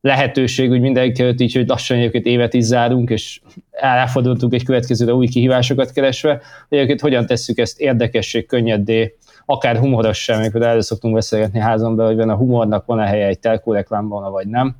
[0.00, 5.14] lehetőség, hogy mindenki előtt így, hogy lassan egyébként évet is zárunk, és elfordultunk egy következőre
[5.14, 10.82] új kihívásokat keresve, hogy egyébként hogyan tesszük ezt érdekesség, könnyedé, akár humoros sem, amikor erről
[10.82, 14.76] szoktunk beszélgetni házon be, hogy a humornak van-e helye egy telkó reklámban, vagy nem.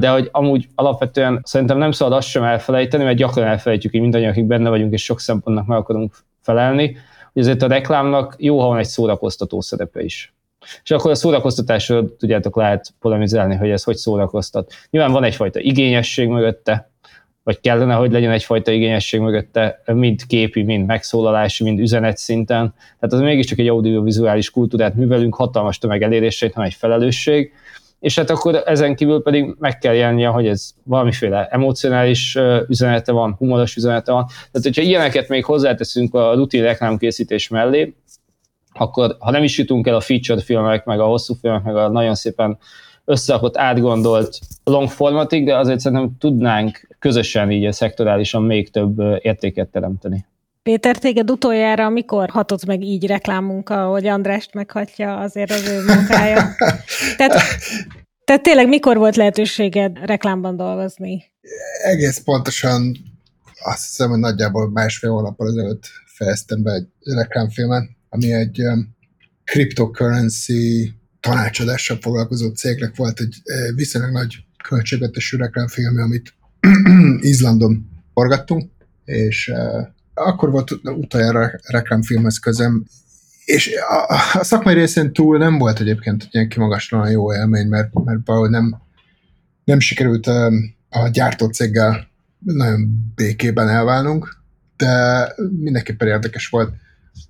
[0.00, 4.30] De hogy amúgy alapvetően szerintem nem szabad azt sem elfelejteni, mert gyakran elfelejtjük, hogy mindannyian,
[4.30, 6.96] akik benne vagyunk, és sok szempontnak meg akarunk felelni,
[7.32, 10.34] hogy ezért a reklámnak jó, ha van egy szórakoztató szerepe is.
[10.82, 14.72] És akkor a szórakoztatásról tudjátok lehet polemizálni, hogy ez hogy szórakoztat.
[14.90, 16.90] Nyilván van egyfajta igényesség mögötte,
[17.42, 22.74] vagy kellene, hogy legyen egyfajta igényesség mögötte, mind képi, mind megszólalási, mind üzenet szinten.
[22.76, 27.52] Tehát az mégiscsak egy audiovizuális kultúrát művelünk, hatalmas tömeg elérését, hanem egy felelősség.
[28.00, 33.34] És hát akkor ezen kívül pedig meg kell jelennie, hogy ez valamiféle emocionális üzenete van,
[33.38, 34.26] humoros üzenete van.
[34.26, 37.94] Tehát, hogyha ilyeneket még hozzáteszünk a rutin reklámkészítés mellé,
[38.72, 41.88] akkor ha nem is jutunk el a feature filmek, meg a hosszú filmek, meg a
[41.88, 42.58] nagyon szépen
[43.04, 49.68] összerakott, átgondolt long formatig, de azért szerintem tudnánk közösen így a szektorálisan még több értéket
[49.68, 50.26] teremteni.
[50.66, 56.54] Péter, téged utoljára mikor hatott meg így reklámunka, hogy Andrást meghatja azért az ő munkája?
[57.16, 57.42] tehát,
[58.24, 61.24] tehát tényleg mikor volt lehetőséged reklámban dolgozni?
[61.82, 62.96] Egész pontosan
[63.62, 68.96] azt hiszem, hogy nagyjából másfél hónappal ezelőtt fejeztem be egy reklámfilmet, ami egy um,
[69.44, 73.36] cryptocurrency tanácsadással foglalkozó cégnek volt egy
[73.74, 74.34] viszonylag nagy
[74.68, 76.34] költségvetésű reklámfilm, amit
[77.32, 78.70] Izlandon forgattunk,
[79.04, 79.52] és
[80.16, 82.84] akkor volt utoljára reklámfilmhez közem,
[83.44, 88.20] és a, a szakmai részén túl nem volt egyébként ilyen kimagaslóan jó élmény, mert, mert
[88.24, 88.82] valahogy nem,
[89.64, 90.26] nem sikerült
[90.88, 94.36] a gyártócéggel nagyon békében elválnunk,
[94.76, 96.74] de mindenképpen érdekes volt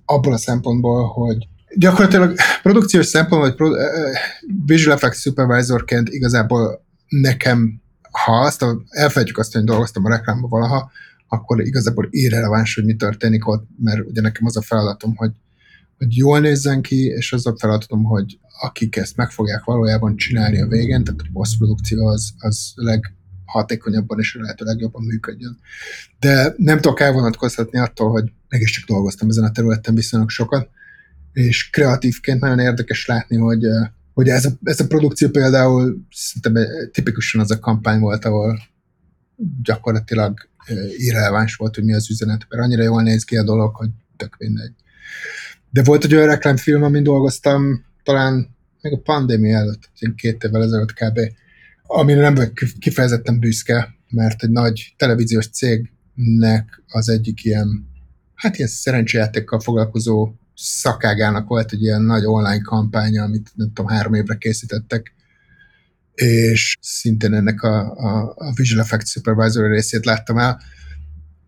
[0.05, 3.77] abból a szempontból, hogy gyakorlatilag produkciós szempontból, vagy
[4.65, 10.91] visual effects supervisorként igazából nekem, ha azt a, elfelejtjük azt, hogy dolgoztam a reklámban valaha,
[11.27, 15.31] akkor igazából irreleváns, hogy mi történik ott, mert ugye nekem az a feladatom, hogy,
[15.97, 20.61] hogy jól nézzen ki, és az a feladatom, hogy akik ezt meg fogják valójában csinálni
[20.61, 25.59] a végén, tehát a posztprodukció az, az leghatékonyabban és lehető legjobban működjön.
[26.19, 30.69] De nem tudok elvonatkozhatni attól, hogy mégiscsak dolgoztam ezen a területen viszonylag sokat,
[31.33, 33.65] és kreatívként nagyon érdekes látni, hogy,
[34.13, 38.59] hogy ez, a, ez a produkció például szerintem tipikusan az a kampány volt, ahol
[39.63, 40.49] gyakorlatilag
[40.97, 44.37] irreleváns volt, hogy mi az üzenet, mert annyira jól néz ki a dolog, hogy tök
[44.37, 44.71] mindegy.
[45.69, 50.93] De volt egy olyan reklámfilm, amin dolgoztam, talán még a pandémia előtt, két évvel ezelőtt
[50.93, 51.19] kb.,
[51.83, 57.87] amire nem vagyok kifejezetten büszke, mert egy nagy televíziós cégnek az egyik ilyen,
[58.35, 64.13] hát ilyen szerencsejátékkal foglalkozó szakágának volt egy ilyen nagy online kampánya, amit nem tudom, három
[64.13, 65.13] évre készítettek,
[66.25, 70.61] és szintén ennek a, a, a Visual Effects Supervisor részét láttam el,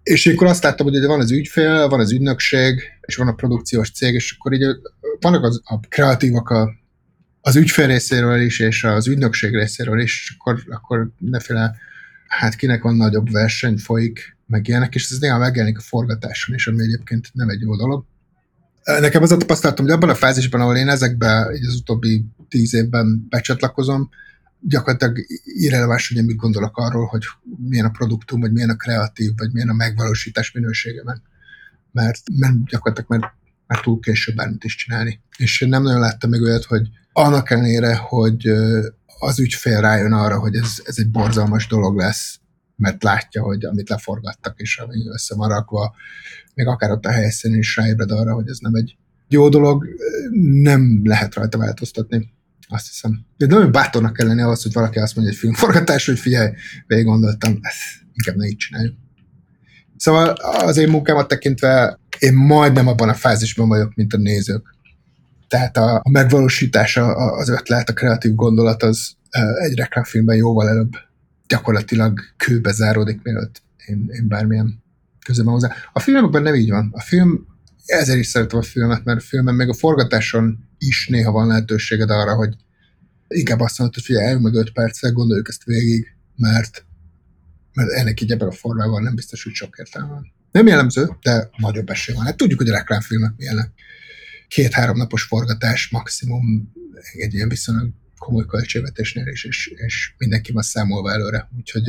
[0.03, 3.91] és akkor azt láttam, hogy van az ügyfél, van az ügynökség, és van a produkciós
[3.91, 4.65] cég, és akkor így
[5.19, 6.71] vannak az, a kreatívak a,
[7.41, 11.75] az ügyfél részéről is, és az ügynökség részéről is, és akkor, akkor mindenféle,
[12.27, 16.67] hát kinek van nagyobb verseny folyik, meg ilyenek, és ez néha megjelenik a forgatáson is,
[16.67, 18.05] ami egyébként nem egy jó dolog.
[18.83, 23.25] Nekem az a tapasztalatom, hogy abban a fázisban, ahol én ezekbe az utóbbi tíz évben
[23.29, 24.09] becsatlakozom,
[24.61, 27.23] gyakorlatilag irreleváns, hogy én mit gondolok arról, hogy
[27.57, 31.21] milyen a produktum, vagy milyen a kreatív, vagy milyen a megvalósítás minősége, mert,
[31.91, 32.21] mert,
[32.65, 33.33] gyakorlatilag mert,
[33.67, 35.21] mert túl késő bármit is csinálni.
[35.37, 38.47] És én nem nagyon láttam még olyat, hogy annak ellenére, hogy
[39.19, 42.39] az ügyfél rájön arra, hogy ez, ez egy borzalmas dolog lesz,
[42.75, 45.35] mert látja, hogy amit leforgattak, és ami össze
[46.55, 49.85] még akár ott a helyszínen is ráébred arra, hogy ez nem egy jó dolog,
[50.61, 52.33] nem lehet rajta változtatni.
[52.71, 53.25] Azt hiszem.
[53.37, 56.53] De nagyon bátornak kell lenni ahhoz, hogy valaki azt mondja egy filmforgatás, hogy figyelj,
[56.87, 57.77] végig gondoltam, ezt
[58.13, 58.95] inkább ne így csináljuk.
[59.97, 64.75] Szóval az én munkámat tekintve én majdnem abban a fázisban vagyok, mint a nézők.
[65.47, 69.15] Tehát a, a megvalósítása, az ötlet, a kreatív gondolat az
[69.63, 70.91] egy reklámfilmben jóval előbb
[71.47, 74.83] gyakorlatilag kőbe záródik, mielőtt én, én bármilyen
[75.25, 75.73] közöm hozzá.
[75.93, 76.89] A filmekben nem így van.
[76.91, 77.47] A film,
[77.85, 82.09] ezért is szeretem a filmet, mert a filmben még a forgatáson is néha van lehetőséged
[82.09, 82.55] arra, hogy
[83.27, 86.85] inkább azt mondod, hogy figyelj, meg öt perccel, gondoljuk ezt végig, mert,
[87.73, 90.33] mert ennek így ebben a formában nem biztos, hogy sok értelme van.
[90.51, 92.25] Nem jellemző, de nagyobb esély van.
[92.25, 93.71] Hát tudjuk, hogy a reklámfilmek milyenek.
[94.47, 96.73] Két-három napos forgatás maximum
[97.13, 101.49] egy ilyen viszonylag komoly költségvetésnél is, és, és mindenki van számolva előre.
[101.57, 101.83] Úgyhogy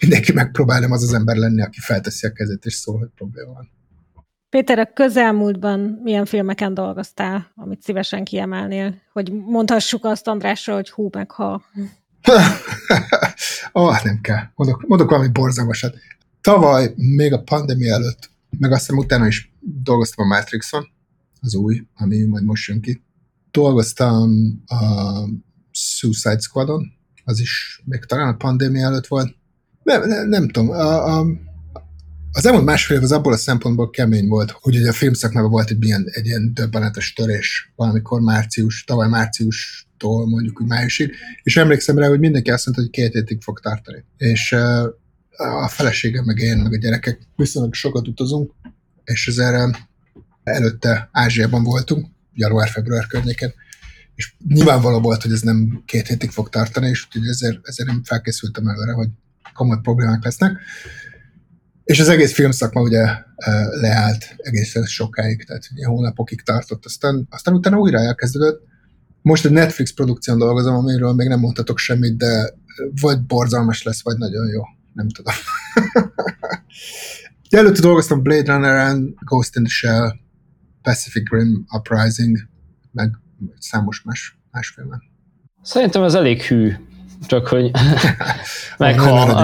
[0.00, 3.52] mindenki megpróbál nem az az ember lenni, aki felteszi a kezét, és szól, hogy probléma
[3.52, 3.70] van.
[4.56, 8.94] Péter, a közelmúltban milyen filmeken dolgoztál, amit szívesen kiemelnél?
[9.12, 11.62] Hogy mondhassuk azt Andrásra, hogy hú meg ha.
[13.72, 14.42] oh, nem kell.
[14.54, 15.96] Mondok, mondok valami borzalmasat.
[16.40, 20.88] Tavaly, még a pandémia előtt, meg aztán utána is dolgoztam a Matrixon,
[21.40, 23.02] az új, ami majd most jön ki.
[23.50, 24.30] Dolgoztam
[24.66, 24.78] a
[25.70, 26.92] Suicide Squadon,
[27.24, 29.34] az is még talán a pandémia előtt volt.
[29.82, 31.26] Nem, nem, nem tudom, a, a,
[32.36, 35.70] az elmúlt másfél év az abból a szempontból kemény volt, hogy ugye a filmszakmában volt
[35.70, 41.98] egy ilyen, egy ilyen döbbenetes törés valamikor március, tavaly márciustól mondjuk úgy májusig, és emlékszem
[41.98, 44.04] rá, hogy mindenki azt mondta, hogy két hétig fog tartani.
[44.16, 48.52] És uh, a feleségem, meg én, meg a gyerekek viszonylag sokat utazunk,
[49.04, 49.76] és ezzel
[50.44, 53.54] előtte Ázsiában voltunk, január-február környéken,
[54.14, 58.04] és nyilvánvaló volt, hogy ez nem két hétig fog tartani, és úgyhogy ezért, ezért nem
[58.04, 59.08] felkészültem előre, hogy
[59.54, 60.58] komoly problémák lesznek.
[61.86, 63.06] És az egész filmszakma ugye
[63.80, 68.62] leállt egészen sokáig, tehát ugye hónapokig tartott, aztán, aztán utána újra elkezdődött.
[69.22, 72.54] Most egy Netflix produkción dolgozom, amiről még nem mondhatok semmit, de
[73.00, 74.62] vagy borzalmas lesz, vagy nagyon jó.
[74.92, 75.34] Nem tudom.
[77.60, 80.12] Előtte dolgoztam Blade Runner-en, Ghost in the Shell,
[80.82, 82.38] Pacific Rim Uprising,
[82.92, 83.10] meg
[83.58, 85.02] számos más, más filmen.
[85.62, 86.72] Szerintem ez elég hű
[87.26, 87.70] csak hogy
[88.78, 89.42] meghal.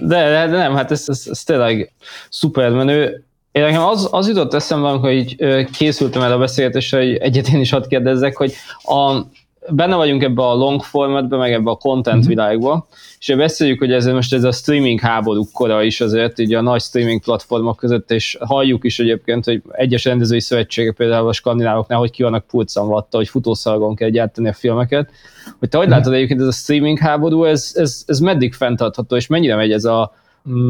[0.00, 1.92] De, de, de nem, hát ez, ez, ez tényleg
[2.28, 3.24] szuper menő.
[3.52, 5.36] Én nekem az, az jutott eszembe, hogy
[5.72, 9.20] készültem el a beszélgetésre, hogy egyet én is hadd kérdezzek, hogy a,
[9.70, 12.28] benne vagyunk ebbe a long formatba, meg ebbe a content mm-hmm.
[12.28, 12.86] világba,
[13.18, 16.80] és beszéljük, hogy ez most ez a streaming háború kora is azért, így a nagy
[16.80, 22.10] streaming platformok között, és halljuk is egyébként, hogy egyes rendezői szövetségek, például a skandinávoknál, hogy
[22.10, 25.10] ki vannak vatta, hogy futószalagon kell gyártani a filmeket.
[25.58, 25.96] Hogy te hogy mm-hmm.
[25.96, 29.84] látod egyébként ez a streaming háború, ez, ez, ez meddig fenntartható, és mennyire megy ez
[29.84, 30.12] a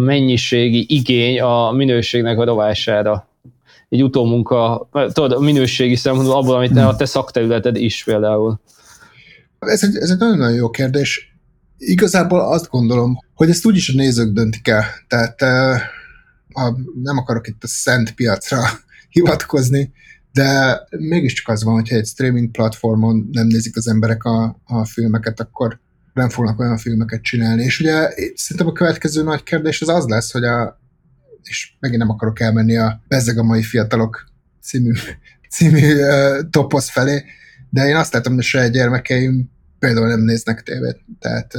[0.05, 3.29] mennyiségi igény a minőségnek a rovására?
[3.89, 8.59] egy utómunka, tudod, a minőségi szempontból abból, amit a te szakterületed is például.
[9.69, 11.37] Ez egy, ez egy nagyon-nagyon jó kérdés.
[11.79, 14.85] Igazából azt gondolom, hogy ezt úgyis a nézők döntik el.
[15.09, 15.41] Tehát
[16.53, 18.63] ha nem akarok itt a szent piacra
[19.09, 19.93] hivatkozni,
[20.33, 25.41] de mégiscsak az van, hogyha egy streaming platformon nem nézik az emberek a, a filmeket,
[25.41, 25.81] akkor
[26.15, 27.63] nem fognak olyan filmeket csinálni.
[27.63, 30.81] És ugye szerintem a következő nagy kérdés az az lesz, hogy a,
[31.43, 34.25] és megint nem akarok elmenni a Bezzeg a mai fiatalok
[34.63, 34.93] című,
[35.55, 37.25] című uh, toposz felé,
[37.71, 39.51] de én azt látom, hogy a saját gyermekeim
[39.85, 41.53] például nem néznek tévét, tehát,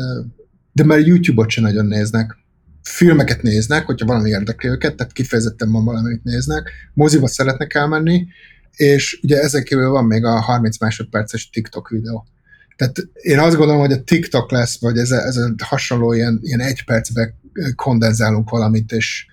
[0.71, 2.37] de már YouTube-ot sem nagyon néznek.
[2.81, 8.27] Filmeket néznek, hogyha valami érdekli őket, tehát kifejezetten van valamit néznek, moziba szeretnek elmenni,
[8.71, 12.27] és ugye ezek kívül van még a 30 másodperces TikTok videó.
[12.75, 16.59] Tehát én azt gondolom, hogy a TikTok lesz, vagy ez, ez a hasonló ilyen, ilyen
[16.59, 17.35] egy percbe
[17.75, 19.25] kondenzálunk valamit, és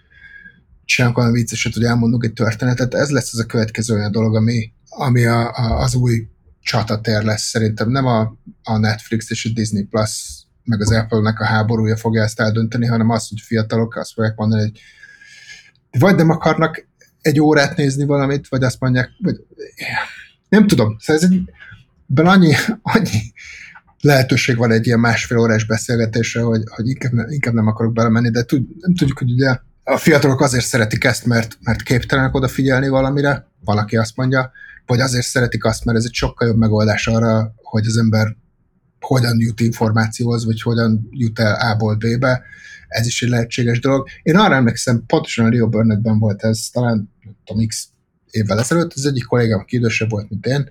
[0.84, 2.94] csinálunk valami vicceset, hogy elmondunk egy történetet.
[2.94, 6.26] Ez lesz az a következő olyan dolog, ami, ami a, a, az új
[6.62, 7.90] csatatér lesz szerintem.
[7.90, 12.40] Nem a, a Netflix és a Disney Plus meg az Apple-nek a háborúja fogja ezt
[12.40, 14.80] eldönteni, hanem az, hogy fiatalok azt fogják mondani, hogy
[15.98, 16.86] vagy nem akarnak
[17.20, 19.36] egy órát nézni valamit, vagy azt mondják, vagy
[20.48, 20.96] nem tudom.
[20.98, 21.50] Szóval ez egy,
[22.06, 23.32] ben annyi, annyi
[24.00, 28.42] lehetőség van egy ilyen másfél órás beszélgetésre, hogy, hogy inkább, inkább nem akarok belemenni, de
[28.42, 33.46] tud, nem tudjuk, hogy ugye a fiatalok azért szeretik ezt, mert, mert képtelenek odafigyelni valamire,
[33.64, 34.52] valaki azt mondja,
[34.92, 38.36] vagy azért szeretik azt, mert ez egy sokkal jobb megoldás arra, hogy az ember
[39.00, 42.42] hogyan jut információhoz, vagy hogyan jut el A-ból B-be,
[42.88, 44.08] ez is egy lehetséges dolog.
[44.22, 47.10] Én arra emlékszem, pontosan a Leo Burnettben volt ez, talán
[47.44, 47.88] tudom, x
[48.30, 50.70] évvel ezelőtt, az egyik kollégám, aki idősebb volt, mint én,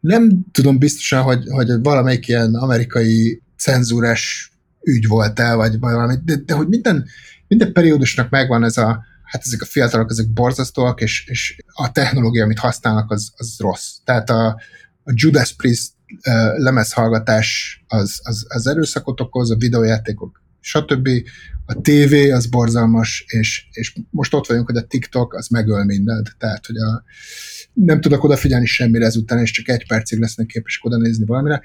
[0.00, 4.52] nem tudom biztosan, hogy, hogy valamelyik ilyen amerikai cenzúrás
[4.82, 7.06] ügy volt el, vagy valami, de, de hogy minden,
[7.48, 12.44] minden periódusnak megvan ez a, hát ezek a fiatalok, ezek borzasztóak, és, és a technológia,
[12.44, 13.96] amit használnak, az, az rossz.
[14.04, 14.46] Tehát a,
[15.04, 15.92] a Judas Priest
[16.56, 21.08] lemezhallgatás az, az, az erőszakot okoz, a videójátékok, stb.
[21.66, 26.34] A TV az borzalmas, és, és most ott vagyunk, hogy a TikTok az megöl mindent.
[26.38, 27.04] Tehát, hogy a,
[27.72, 31.62] nem tudok odafigyelni semmire ezután, és csak egy percig lesznek képesek oda nézni valamire.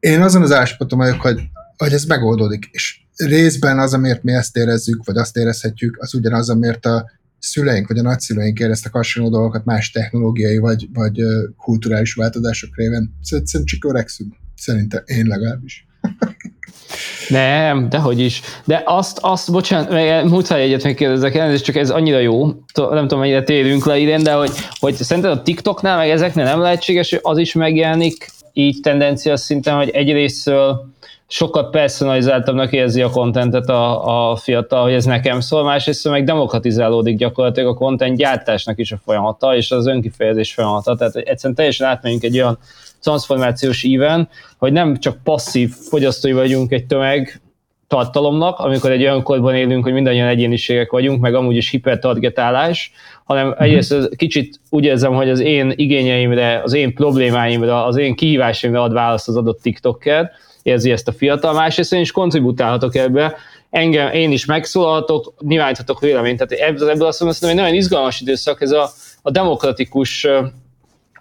[0.00, 1.40] Én azon az állásponton vagyok, hogy,
[1.76, 6.50] hogy ez megoldódik, és részben az, amiért mi ezt érezzük, vagy azt érezhetjük, az ugyanaz,
[6.50, 11.20] amiért a szüleink vagy a nagyszüleink éreztek hasonló dolgokat más technológiai vagy, vagy
[11.56, 13.14] kulturális változások révén.
[13.22, 14.34] Szerintem csak öregszünk.
[14.56, 15.86] Szerintem én legalábbis.
[17.28, 18.40] Nem, dehogy is.
[18.64, 23.18] De azt, azt bocsánat, múltra egyet megkérdezek el, ez csak ez annyira jó, nem tudom,
[23.18, 27.20] mennyire térünk le idén, de hogy, hogy szerinted a TikToknál, meg ezeknél nem lehetséges, hogy
[27.22, 30.89] az is megjelenik így tendencia szinten, hogy egyrésztől
[31.32, 37.16] sokkal personalizáltabbnak érzi a kontentet a, a fiatal, hogy ez nekem szól, másrészt meg demokratizálódik
[37.16, 42.22] gyakorlatilag a content gyártásnak is a folyamata, és az önkifejezés folyamata, tehát egyszerűen teljesen átmegyünk
[42.22, 42.58] egy olyan
[43.02, 47.40] transformációs íven, hogy nem csak passzív fogyasztói vagyunk egy tömeg
[47.86, 52.92] tartalomnak, amikor egy olyan korban élünk, hogy mindannyian egyéniségek vagyunk, meg amúgy is hipertargetálás,
[53.24, 53.62] hanem mm-hmm.
[53.62, 58.92] egyrészt kicsit úgy érzem, hogy az én igényeimre, az én problémáimra, az én kihívásaimra ad
[58.92, 60.30] választ az adott TikToker,
[60.62, 63.36] érzi ezt a fiatal, másrészt én is kontributálhatok ebbe,
[63.70, 68.60] engem, én is megszólalhatok, nyilváníthatok véleményt, tehát ebből, ebből azt mondom, hogy nagyon izgalmas időszak,
[68.60, 68.90] ez a,
[69.22, 70.26] a demokratikus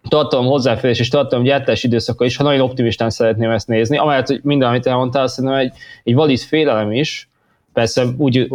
[0.08, 4.40] tartalom hozzáférés és tartalom gyártás időszaka is, ha nagyon optimistán szeretném ezt nézni, amelyet, hogy
[4.44, 5.74] minden, amit elmondtál, szerintem egy,
[6.04, 7.29] egy valid félelem is,
[7.80, 8.48] persze úgy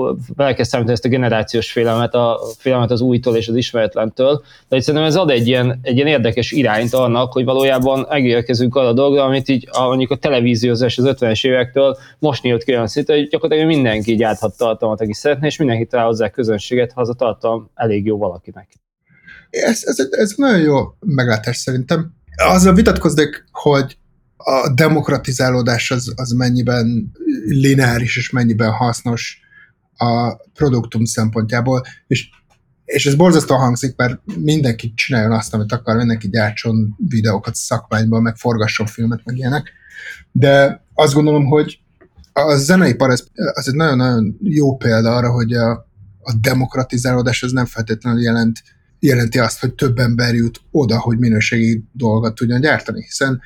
[0.58, 5.16] számítani ezt a generációs félelmet, a félelmet az újtól és az ismeretlentől, de szerintem ez
[5.16, 9.48] ad egy ilyen, egy ilyen érdekes irányt annak, hogy valójában megérkezünk arra a dolgra, amit
[9.48, 13.70] így a, mondjuk a televíziózás az 50-es évektől most nyílt ki olyan szinte, hogy gyakorlatilag
[13.70, 18.06] mindenki gyárthat tartalmat, aki szeretné, és mindenki talál hozzá közönséget, ha az a tartalom elég
[18.06, 18.68] jó valakinek.
[19.50, 22.14] Ez, ez, ez nagyon jó meglátás szerintem.
[22.36, 23.96] Azzal vitatkoznék, hogy
[24.44, 27.12] a demokratizálódás az, az mennyiben
[27.46, 29.38] lineáris és mennyiben hasznos
[29.96, 32.28] a produktum szempontjából, és,
[32.84, 38.36] és ez borzasztóan hangzik, mert mindenki csináljon azt, amit akar, mindenki gyártson videókat szakmányban, meg
[38.36, 39.72] forgasson filmet, meg ilyenek,
[40.32, 41.78] de azt gondolom, hogy
[42.32, 45.70] a zeneipar az, az egy nagyon-nagyon jó példa arra, hogy a,
[46.22, 48.62] a demokratizálódás az nem feltétlenül jelent
[48.98, 53.02] jelenti azt, hogy több ember jut oda, hogy minőségi dolgokat tudjon gyártani.
[53.02, 53.40] Hiszen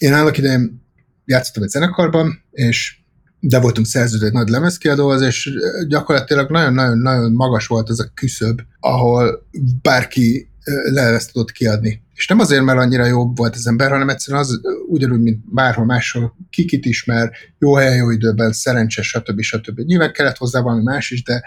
[0.00, 0.82] én annak idején
[1.24, 2.98] játszottam egy zenekarban, és
[3.40, 5.50] de voltunk szerződő egy nagy lemezkiadóhoz, és
[5.88, 9.46] gyakorlatilag nagyon-nagyon-nagyon magas volt az a küszöb, ahol
[9.82, 10.50] bárki
[10.92, 12.02] lemezt tudott kiadni.
[12.14, 15.84] És nem azért, mert annyira jobb volt az ember, hanem egyszerűen az ugyanúgy, mint bárhol
[15.84, 19.40] máshol, kikit ismer, jó helyen, jó időben, szerencsés, stb.
[19.40, 19.78] stb.
[19.80, 21.42] Nyilván kellett hozzá valami más is, de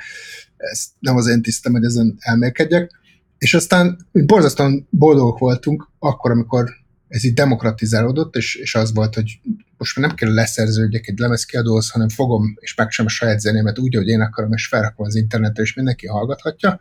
[0.58, 2.92] ez nem az én tisztem, hogy ezen elmélkedjek.
[3.38, 6.70] És aztán borzasztóan boldogok voltunk akkor, amikor
[7.14, 9.40] ez így demokratizálódott, és, és az volt, hogy
[9.78, 13.96] most már nem kell leszerződjek egy lemezkiadóhoz, hanem fogom és megcsinálom a saját zenémet úgy,
[13.96, 16.80] hogy én akarom, és felrakom az internetre, és mindenki hallgathatja.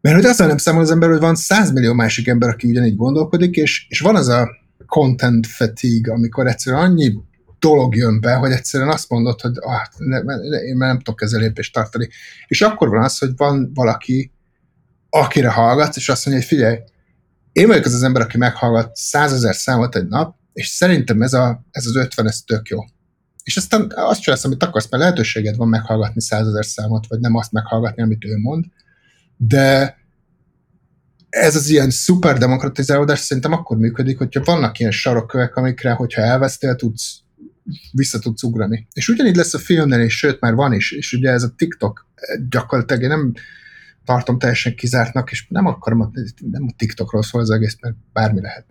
[0.00, 2.96] Mert hogy azzal nem számol az ember, hogy van 100 millió másik ember, aki ugyanígy
[2.96, 4.48] gondolkodik, és, és van az a
[4.86, 7.14] content fatigue, amikor egyszerűen annyi
[7.58, 11.22] dolog jön be, hogy egyszerűen azt mondod, hogy ah, ne, ne, én már nem tudok
[11.22, 12.08] ezzel lépést tartani.
[12.46, 14.32] És akkor van az, hogy van valaki,
[15.10, 16.78] akire hallgatsz, és azt mondja, hogy figyelj,
[17.52, 21.64] én vagyok az az ember, aki meghallgat százezer számot egy nap, és szerintem ez, a,
[21.70, 22.78] ez az 50, ez tök jó.
[23.44, 27.52] És aztán azt csinálsz, amit akarsz, mert lehetőséged van meghallgatni százezer számot, vagy nem azt
[27.52, 28.64] meghallgatni, amit ő mond,
[29.36, 29.96] de
[31.28, 36.74] ez az ilyen szuper demokratizálódás szerintem akkor működik, hogyha vannak ilyen sarokkövek, amikre, hogyha elvesztél,
[36.74, 37.20] tudsz
[37.92, 38.86] vissza tudsz ugrani.
[38.92, 42.06] És ugyanígy lesz a filmnél, és sőt, már van is, és ugye ez a TikTok
[42.48, 43.32] gyakorlatilag én nem
[44.04, 46.12] tartom teljesen kizártnak, és nem akarom,
[46.50, 48.66] nem a TikTokról szól az egész, mert bármi lehet.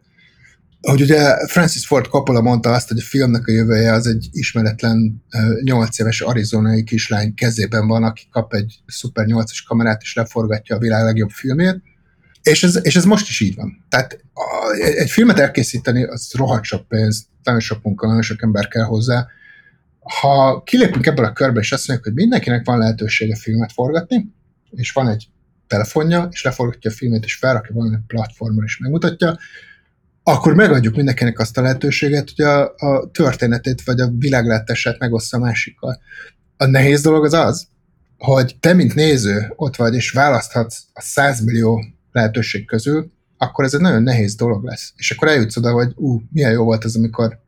[0.81, 5.23] Hogy ugye Francis Ford Coppola mondta azt, hogy a filmnek a jövője az egy ismeretlen
[5.63, 10.79] 8 éves arizonai kislány kezében van, aki kap egy szuper 8-as kamerát, és leforgatja a
[10.79, 11.81] világ legjobb filmét,
[12.41, 13.85] és ez, és ez most is így van.
[13.89, 18.67] Tehát a, egy filmet elkészíteni, az rohadt sok pénz, nagyon sok munka, nagyon sok ember
[18.67, 19.27] kell hozzá,
[20.19, 24.33] ha kilépünk ebből a körbe, és azt mondjuk, hogy mindenkinek van lehetősége filmet forgatni,
[24.75, 25.27] és van egy
[25.67, 29.37] telefonja, és leforgatja a filmet, és felrakja valami platformra, és megmutatja,
[30.23, 36.01] akkor megadjuk mindenkinek azt a lehetőséget, hogy a, a történetét, vagy a világlátását megossza másikkal.
[36.57, 37.67] A nehéz dolog az az,
[38.17, 43.73] hogy te, mint néző, ott vagy, és választhatsz a 100 millió lehetőség közül, akkor ez
[43.73, 44.93] egy nagyon nehéz dolog lesz.
[44.95, 47.39] És akkor eljutsz oda, hogy ú, milyen jó volt az, amikor,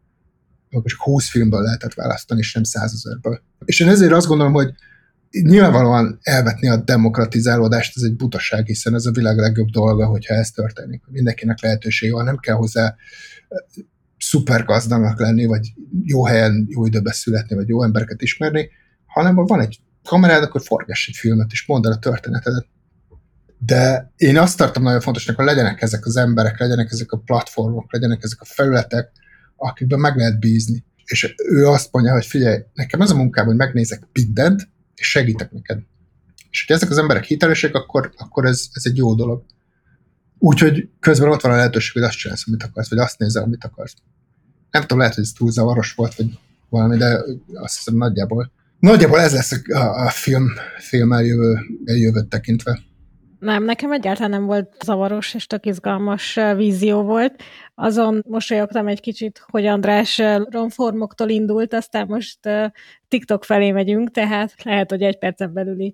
[0.69, 3.41] csak 20 filmből lehetett választani, és nem 100 ezerből.
[3.65, 4.73] És én ezért azt gondolom, hogy
[5.41, 10.51] nyilvánvalóan elvetni a demokratizálódást, ez egy butaság, hiszen ez a világ legjobb dolga, hogyha ez
[10.51, 11.03] történik.
[11.07, 12.95] Mindenkinek lehetőség van, nem kell hozzá
[14.17, 15.73] szuper gazdának lenni, vagy
[16.03, 18.69] jó helyen, jó időben születni, vagy jó embereket ismerni,
[19.05, 22.65] hanem ha van egy kamerád, akkor forgass egy filmet, és mondd el a történetedet.
[23.57, 27.93] De én azt tartom nagyon fontosnak, hogy legyenek ezek az emberek, legyenek ezek a platformok,
[27.93, 29.11] legyenek ezek a felületek,
[29.55, 30.83] akikben meg lehet bízni.
[31.05, 35.51] És ő azt mondja, hogy figyelj, nekem az a munkám, hogy megnézek mindent, és segítek
[35.51, 35.79] neked.
[36.49, 39.43] És ha ezek az emberek hitelesek, akkor, akkor ez, ez egy jó dolog.
[40.37, 43.63] Úgyhogy közben ott van a lehetőség, hogy azt csinálsz, amit akarsz, vagy azt nézel, amit
[43.63, 43.93] akarsz.
[44.71, 46.39] Nem tudom, lehet, hogy ez túl zavaros volt, vagy
[46.69, 47.23] valami, de
[47.53, 48.51] azt hiszem nagyjából.
[48.79, 52.81] Nagyjából ez lesz a, a film, film eljövő, eljövőt tekintve.
[53.43, 57.43] Nem, nekem egyáltalán nem volt zavaros és tök izgalmas vízió volt.
[57.75, 62.39] Azon mosolyogtam egy kicsit, hogy András romformoktól indult, aztán most
[63.07, 65.93] TikTok felé megyünk, tehát lehet, hogy egy percen belüli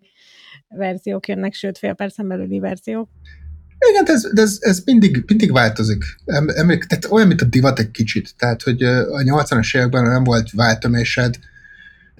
[0.67, 3.09] verziók jönnek, sőt fél percen belüli verziók.
[3.91, 6.03] Igen, ez, ez, ez mindig, mindig változik.
[6.25, 8.33] Emlék, tehát olyan, mint a divat egy kicsit.
[8.37, 11.35] Tehát, hogy a 80-as években nem volt váltomésed,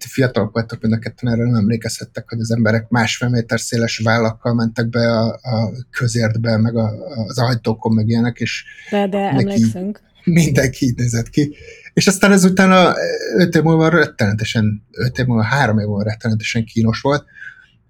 [0.08, 4.54] fiatalok vagytok, mind a ketten erre nem emlékezhettek, hogy az emberek másfél méter széles vállakkal
[4.54, 6.92] mentek be a, a közértbe, meg a,
[7.28, 10.02] az ajtókon, meg ilyenek, és de, de emlékszünk.
[10.24, 11.56] Mindenki így nézett ki.
[11.94, 12.94] És aztán ezután a
[13.38, 17.26] öt év múlva rettenetesen, öt év múlva, három év múlva rettenetesen kínos volt,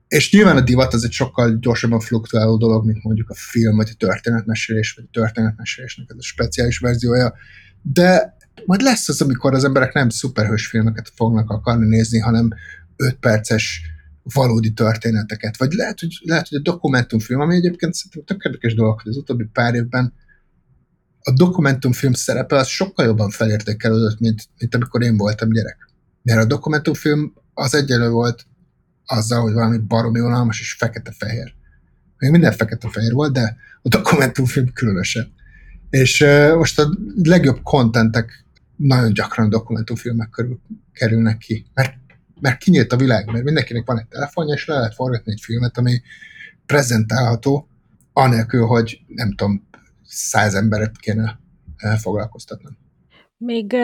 [0.07, 3.89] és nyilván a divat az egy sokkal gyorsabban fluktuáló dolog, mint mondjuk a film, vagy
[3.91, 7.33] a történetmesélés, vagy a történetmesélésnek ez a speciális verziója,
[7.81, 12.49] de majd lesz az, amikor az emberek nem szuperhős filmeket fognak akarni nézni, hanem
[12.95, 13.81] 5 perces
[14.23, 15.57] valódi történeteket.
[15.57, 19.17] Vagy lehet, hogy, lehet, hogy a dokumentumfilm, ami egyébként szerintem tök érdekes dolog, hogy az
[19.17, 20.13] utóbbi pár évben
[21.21, 25.89] a dokumentumfilm szerepe az sokkal jobban felértékelődött, mint, mint amikor én voltam gyerek.
[26.21, 28.45] Mert a dokumentumfilm az egyenlő volt
[29.05, 31.53] azzal, hogy valami baromi unalmas és fekete-fehér.
[32.17, 35.33] Még minden fekete-fehér volt, de a dokumentumfilm különösen.
[35.89, 36.25] És
[36.55, 36.89] most a
[37.23, 40.59] legjobb kontentek nagyon gyakran dokumentumfilmek körül
[40.93, 41.65] kerülnek ki.
[41.73, 41.93] Mert,
[42.39, 45.77] mert kinyílt a világ, mert mindenkinek van egy telefonja, és le lehet forgatni egy filmet,
[45.77, 46.01] ami
[46.65, 47.67] prezentálható,
[48.13, 49.67] anélkül, hogy nem tudom,
[50.03, 51.39] száz emberet kéne
[51.97, 52.69] foglalkoztatni.
[53.37, 53.75] Még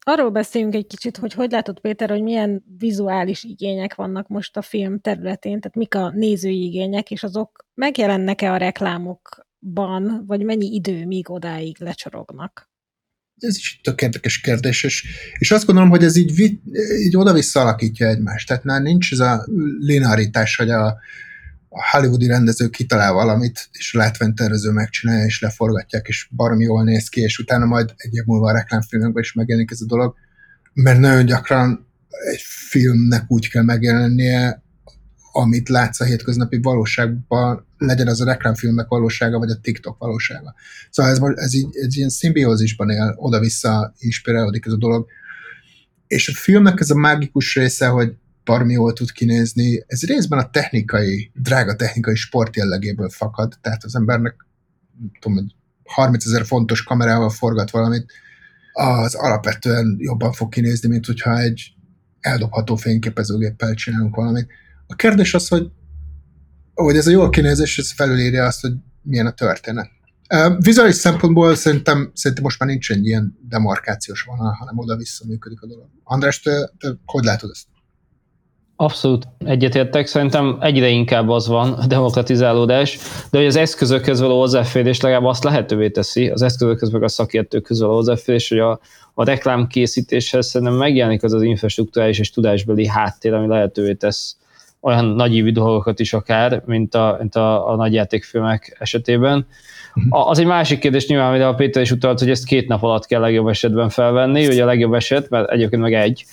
[0.00, 4.62] arról beszéljünk egy kicsit, hogy hogy látod, Péter, hogy milyen vizuális igények vannak most a
[4.62, 8.56] film területén, tehát mik a nézői igények, és azok megjelennek-e a
[9.60, 12.68] reklámokban, vagy mennyi idő, míg odáig lecsorognak?
[13.42, 15.04] ez is tök érdekes kérdés, és,
[15.38, 16.40] és azt gondolom, hogy ez így,
[17.04, 18.48] így oda-vissza alakítja egymást.
[18.48, 19.46] Tehát már nincs ez a
[19.78, 20.86] linearitás, hogy a,
[21.68, 27.08] a hollywoodi rendező kitalál valamit, és a látványtervező megcsinálja, és leforgatják, és baromi jól néz
[27.08, 30.14] ki, és utána majd egy év múlva a reklámfilmekben is megjelenik ez a dolog,
[30.72, 34.62] mert nagyon gyakran egy filmnek úgy kell megjelennie,
[35.32, 40.54] amit látsz a hétköznapi valóságban, legyen az a reklámfilmek valósága, vagy a TikTok valósága.
[40.90, 45.06] Szóval ez, ez, így, ez ilyen szimbiózisban él, oda-vissza inspirálódik ez a dolog.
[46.06, 48.12] És a filmnek ez a mágikus része, hogy
[48.44, 53.94] parmi jól tud kinézni, ez részben a technikai, drága technikai sport jellegéből fakad, tehát az
[53.94, 54.34] embernek
[55.20, 55.46] tudom,
[55.84, 58.12] 30 ezer fontos kamerával forgat valamit,
[58.72, 61.74] az alapvetően jobban fog kinézni, mint hogyha egy
[62.20, 64.46] eldobható fényképezőgéppel csinálunk valamit.
[64.86, 65.70] A kérdés az, hogy,
[66.82, 68.72] hogy ez a jól kinézés, ez felülírja azt, hogy
[69.02, 69.90] milyen a történet.
[70.58, 75.66] Vizuális szempontból szerintem, szerintem most már nincs egy ilyen demarkációs vonal, hanem oda-vissza működik a
[75.66, 75.86] dolog.
[76.04, 77.66] András, te, te hogy látod ezt?
[78.76, 82.98] Abszolút egyetértek, szerintem egyre inkább az van a demokratizálódás,
[83.30, 87.80] de hogy az eszközökhez való hozzáférés legalább azt lehetővé teszi, az eszközökhez meg a szakértőkhöz
[87.80, 88.80] való hozzáférés, hogy a,
[89.14, 94.36] a reklámkészítéshez szerintem megjelenik az az infrastruktúrális és tudásbeli háttér, ami lehetővé tesz
[94.80, 99.46] olyan nagyívű dolgokat is akár, mint a, mint a, a nagyjátékfilmek esetében.
[99.94, 100.12] Mhm.
[100.12, 102.82] A, az egy másik kérdés nyilván, de a Péter is utalt, hogy ezt két nap
[102.82, 106.24] alatt kell legjobb esetben felvenni, ugye a legjobb eset, mert egyébként meg egy,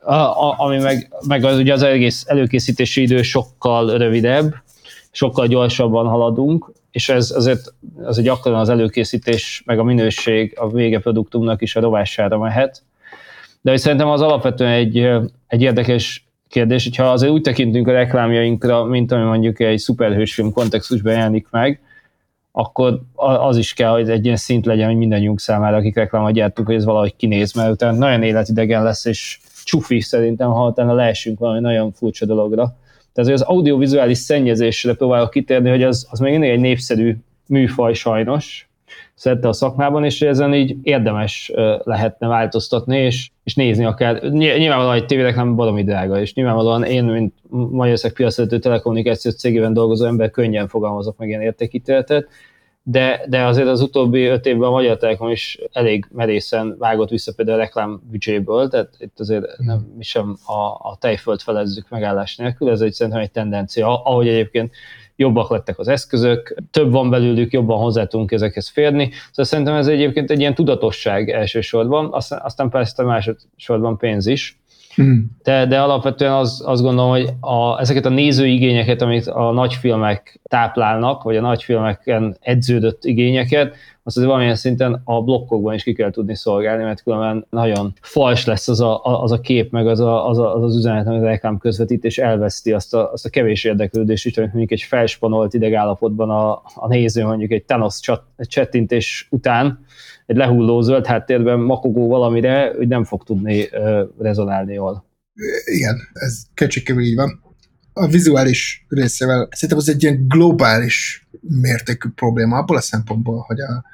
[0.00, 4.54] a, a, ami meg, meg az, ugye az egész előkészítési idő sokkal rövidebb,
[5.10, 11.62] sokkal gyorsabban haladunk, és ez azért az gyakran az előkészítés, meg a minőség a végeproduktumnak
[11.62, 12.82] is a rovására mehet.
[13.60, 15.08] De hogy szerintem az alapvetően egy,
[15.46, 21.12] egy érdekes kérdés, hogyha azért úgy tekintünk a reklámjainkra, mint ami mondjuk egy szuperhősfilm kontextusban
[21.12, 21.80] jelenik meg,
[22.52, 26.68] akkor az is kell, hogy egy ilyen szint legyen, hogy mindannyiunk számára, akik reklámot gyártunk,
[26.68, 31.38] hogy ez valahogy kinéz, mert utána nagyon életidegen lesz, és csufi szerintem, ha utána leesünk
[31.38, 32.76] valami nagyon furcsa dologra.
[33.12, 38.67] Tehát az audiovizuális szennyezésre próbálok kitérni, hogy az, az még mindig egy népszerű műfaj sajnos,
[39.14, 41.52] szerte a szakmában, és ezen így érdemes
[41.84, 44.22] lehetne változtatni, és, és nézni akár.
[44.22, 50.30] Nyilvánvalóan egy tévéreklám valami drága, és nyilvánvalóan én, mint Magyarország piacvezető telekommunikációs cégében dolgozó ember
[50.30, 52.28] könnyen fogalmazok meg ilyen értékítéletet,
[52.90, 57.32] de, de azért az utóbbi öt évben a Magyar Telekom is elég merészen vágott vissza
[57.34, 62.36] például a reklám büdzséből, tehát itt azért nem mi sem a, a tejföld felezzük megállás
[62.36, 64.74] nélkül, ez egy szerintem egy tendencia, ahogy egyébként
[65.18, 69.10] jobbak lettek az eszközök, több van belőlük, jobban hozzá tudunk ezekhez férni.
[69.28, 74.57] Szóval szerintem ez egyébként egy ilyen tudatosság elsősorban, aztán, aztán persze másodszorban pénz is.
[74.98, 75.36] Hmm.
[75.42, 81.22] De, de alapvetően az, azt gondolom, hogy a, ezeket a nézőigényeket, amit a nagyfilmek táplálnak,
[81.22, 86.36] vagy a nagyfilmeken edződött igényeket, azt azért valamilyen szinten a blokkokban is ki kell tudni
[86.36, 90.38] szolgálni, mert különben nagyon fals lesz az a, az a kép, meg az a, az,
[90.38, 93.64] a, az, az üzenet, amit a reklám közvetít, és elveszti azt a, azt a kevés
[93.64, 98.00] érdeklődést is, amit mondjuk egy felspanolt idegállapotban a, a néző mondjuk egy Thanos
[98.38, 99.84] csettintés után,
[100.28, 103.68] egy lehulló zöld háttérben makogó valamire, hogy nem fog tudni
[104.18, 105.04] rezonálni jól.
[105.64, 107.42] Igen, ez kicsikében így van.
[107.92, 113.84] A vizuális részével szerintem az egy ilyen globális mértékű probléma abból a szempontból, hogy a,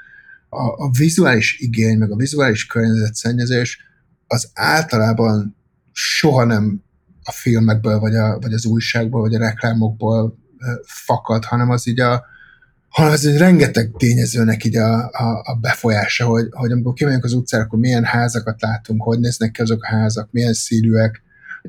[0.48, 3.78] a, a vizuális igény, meg a vizuális környezetszennyezés
[4.26, 5.56] az általában
[5.92, 6.82] soha nem
[7.24, 10.38] a filmekből, vagy, a, vagy az újságból, vagy a reklámokból
[10.84, 12.24] fakad, hanem az így a,
[12.94, 17.32] hanem ez egy rengeteg tényezőnek így a, a, a befolyása, hogy, hogy amikor kimegyünk az
[17.32, 21.22] utcára, akkor milyen házakat látunk, hogy néznek ki azok a házak, milyen színűek.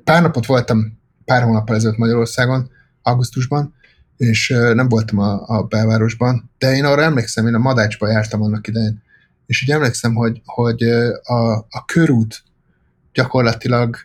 [0.04, 2.70] Pár napot voltam, pár hónappal ezelőtt Magyarországon,
[3.02, 3.74] augusztusban,
[4.18, 8.68] és nem voltam a, a belvárosban, de én arra emlékszem, én a Madácsban jártam annak
[8.68, 9.02] idején,
[9.46, 10.84] és úgy emlékszem, hogy, hogy
[11.24, 12.44] a, a körút
[13.14, 13.98] gyakorlatilag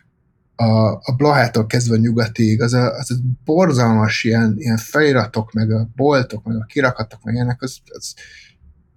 [0.61, 5.89] a, a Blahától kezdve nyugatig, az a, az a borzalmas ilyen, ilyen feliratok, meg a
[5.95, 8.13] boltok, meg a kirakatok, meg ilyenek, az, az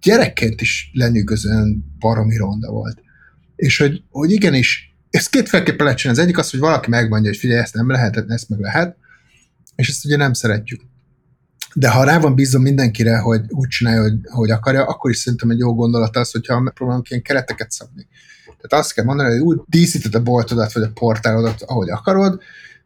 [0.01, 3.01] gyerekként is lenyűgözően baromi ronda volt.
[3.55, 6.19] És hogy, hogy igenis, ezt kétféleképpen lehet csinálni.
[6.19, 8.97] Az egyik az, hogy valaki megmondja, hogy figyelj, ezt nem lehet, ezt meg lehet,
[9.75, 10.81] és ezt ugye nem szeretjük.
[11.77, 15.49] De ha rá van bízom mindenkire, hogy úgy csinálja, hogy, hogy akarja, akkor is szerintem
[15.49, 18.07] egy jó gondolat az, hogyha megpróbálunk ilyen kereteket szabni.
[18.45, 22.39] Tehát azt kell mondani, hogy úgy díszíted a boltodat, vagy a portálodat, ahogy akarod,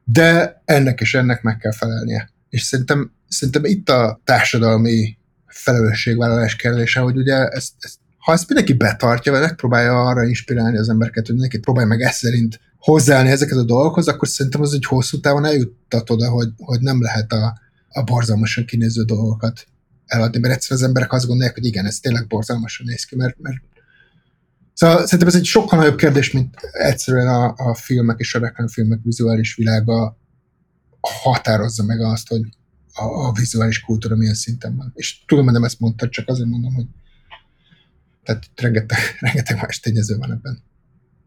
[0.03, 2.29] de ennek és ennek meg kell felelnie.
[2.49, 5.17] És szerintem, szerintem itt a társadalmi
[5.47, 10.89] felelősségvállalás kérdése, hogy ugye ezt, ezt, ha ezt mindenki betartja, vagy megpróbálja arra inspirálni az
[10.89, 14.85] embereket, hogy mindenki próbálja meg ezt szerint hozzáállni ezeket a dolgokhoz, akkor szerintem az egy
[14.85, 17.59] hosszú távon eljuttat oda, hogy, hogy nem lehet a,
[17.89, 19.65] a borzalmasan kinéző dolgokat
[20.05, 23.39] eladni, mert egyszerűen az emberek azt gondolják, hogy igen, ez tényleg borzalmasan néz ki, mert,
[23.39, 23.61] mert
[24.73, 28.99] Szóval szerintem ez egy sokkal nagyobb kérdés, mint egyszerűen a, a filmek és a reklámfilmek
[29.03, 30.17] vizuális világa
[31.01, 32.41] határozza meg azt, hogy
[32.93, 34.91] a, a vizuális kultúra milyen szinten van.
[34.95, 36.85] És tudom, hogy nem ezt mondtad, csak azért mondom, hogy
[38.23, 40.63] tehát rengeteg, rengeteg más tényező van ebben.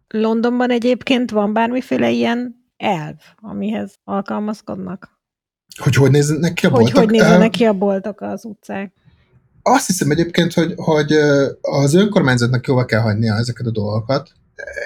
[0.09, 5.22] Londonban egyébként van bármiféle ilyen elv, amihez alkalmazkodnak?
[5.81, 6.89] Hogy hogy néznek ki a boltok?
[6.89, 8.93] Hogy hogy néznek ki a boltok az utcák?
[9.63, 11.13] Azt hiszem egyébként, hogy, hogy
[11.61, 14.33] az önkormányzatnak jóval kell hagynia ezeket a dolgokat.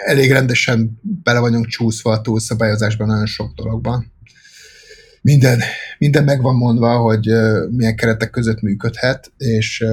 [0.05, 4.12] Elég rendesen bele vagyunk csúszva a túlszabályozásban nagyon sok dologban.
[5.26, 5.60] Minden,
[5.98, 7.30] minden meg van mondva, hogy
[7.70, 9.84] milyen keretek között működhet, és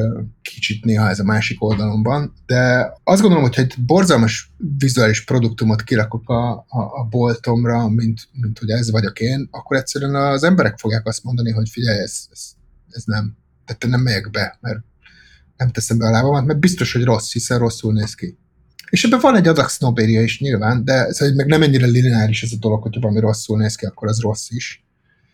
[0.42, 6.30] kicsit néha ez a másik oldalon de azt gondolom, hogy egy borzalmas vizuális produktumot kirakok
[6.30, 11.08] a, a, a boltomra, mint, mint hogy ez vagyok én, akkor egyszerűen az emberek fogják
[11.08, 12.52] azt mondani, hogy figyelj, ez, ez,
[12.90, 14.80] ez nem, tehát nem megyek be, mert
[15.58, 18.38] nem teszem be a lábamat, mert biztos, hogy rossz, hiszen rosszul néz ki.
[18.90, 22.52] És ebben van egy adag sznobéria is nyilván, de ez meg nem ennyire lineáris ez
[22.52, 24.83] a dolog, hogyha valami rosszul néz ki, akkor az rossz is.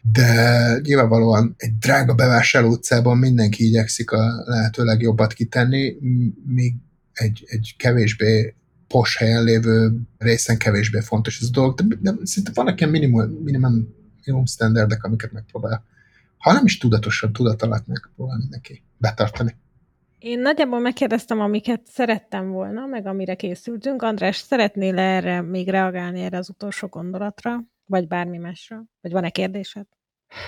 [0.02, 5.96] De nyilvánvalóan egy drága bevásárló utcában mindenki igyekszik a lehető legjobbat kitenni,
[6.46, 6.76] míg
[7.14, 8.56] egy, egy kevésbé
[8.88, 13.30] pos helyen lévő részen kevésbé fontos ez a dolog, de, de szinte vannak ilyen minimum,
[13.44, 13.96] minimum,
[14.26, 15.88] minimum standardek, amiket megpróbál
[16.40, 19.56] ha nem is tudatosan, tudat alatt megpróbál mindenki betartani.
[20.20, 24.02] Én nagyjából megkérdeztem, amiket szerettem volna, meg amire készültünk.
[24.02, 27.64] András, szeretnél erre még reagálni erre az utolsó gondolatra?
[27.90, 28.84] Vagy bármi másra?
[29.02, 29.86] Vagy van-e kérdésed?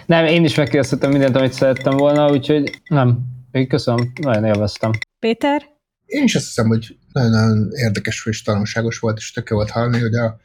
[0.05, 3.19] Nem, én is megkérdeztem mindent, amit szerettem volna, úgyhogy nem.
[3.51, 4.91] Én köszönöm, nagyon élveztem.
[5.19, 5.69] Péter?
[6.05, 10.13] Én is azt hiszem, hogy nagyon-nagyon érdekes és tanulságos volt, és tök volt hallani, hogy
[10.13, 10.39] a,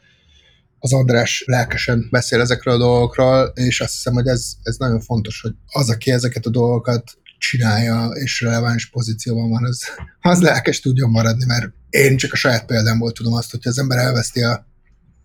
[0.79, 5.41] az András lelkesen beszél ezekről a dolgokról, és azt hiszem, hogy ez, ez nagyon fontos,
[5.41, 9.83] hogy az, aki ezeket a dolgokat csinálja, és releváns pozícióban van, az,
[10.21, 13.97] az lelkes tudjon maradni, mert én csak a saját példámból tudom azt, hogy az ember
[13.97, 14.65] elveszti a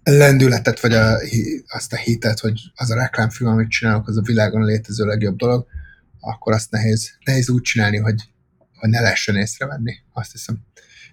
[0.04, 1.16] lendületet, vagy a,
[1.66, 5.66] azt a hitet, hogy az a reklámfilm, amit csinálok, az a világon létező legjobb dolog,
[6.20, 8.22] akkor azt nehéz, nehéz úgy csinálni, hogy,
[8.74, 10.56] hogy ne lehessen észrevenni, azt hiszem.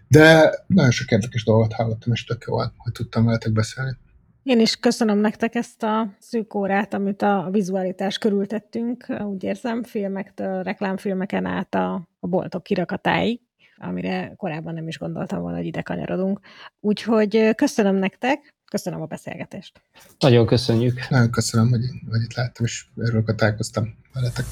[0.08, 3.98] De nagyon sok érdekes dolgot hallottam, és tök jó, hogy tudtam veletek beszélni.
[4.44, 10.64] Én is köszönöm nektek ezt a szűk órát, amit a vizualitás körültettünk, úgy érzem, filmektől,
[10.64, 13.40] reklámfilmeken át a, a boltok kirakatáig,
[13.78, 16.40] amire korábban nem is gondoltam volna, hogy ide kanyarodunk.
[16.80, 19.82] Úgyhogy köszönöm nektek, köszönöm a beszélgetést.
[20.20, 21.09] Nagyon köszönjük.
[21.09, 24.45] Nagyon köszönöm, hogy, hogy itt láttam, és hogy találkoztam veletek.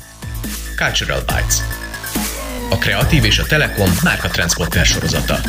[0.78, 1.57] Cultural Bytes.
[2.70, 5.39] A kreatív és a Telekom márka transporter sorozata.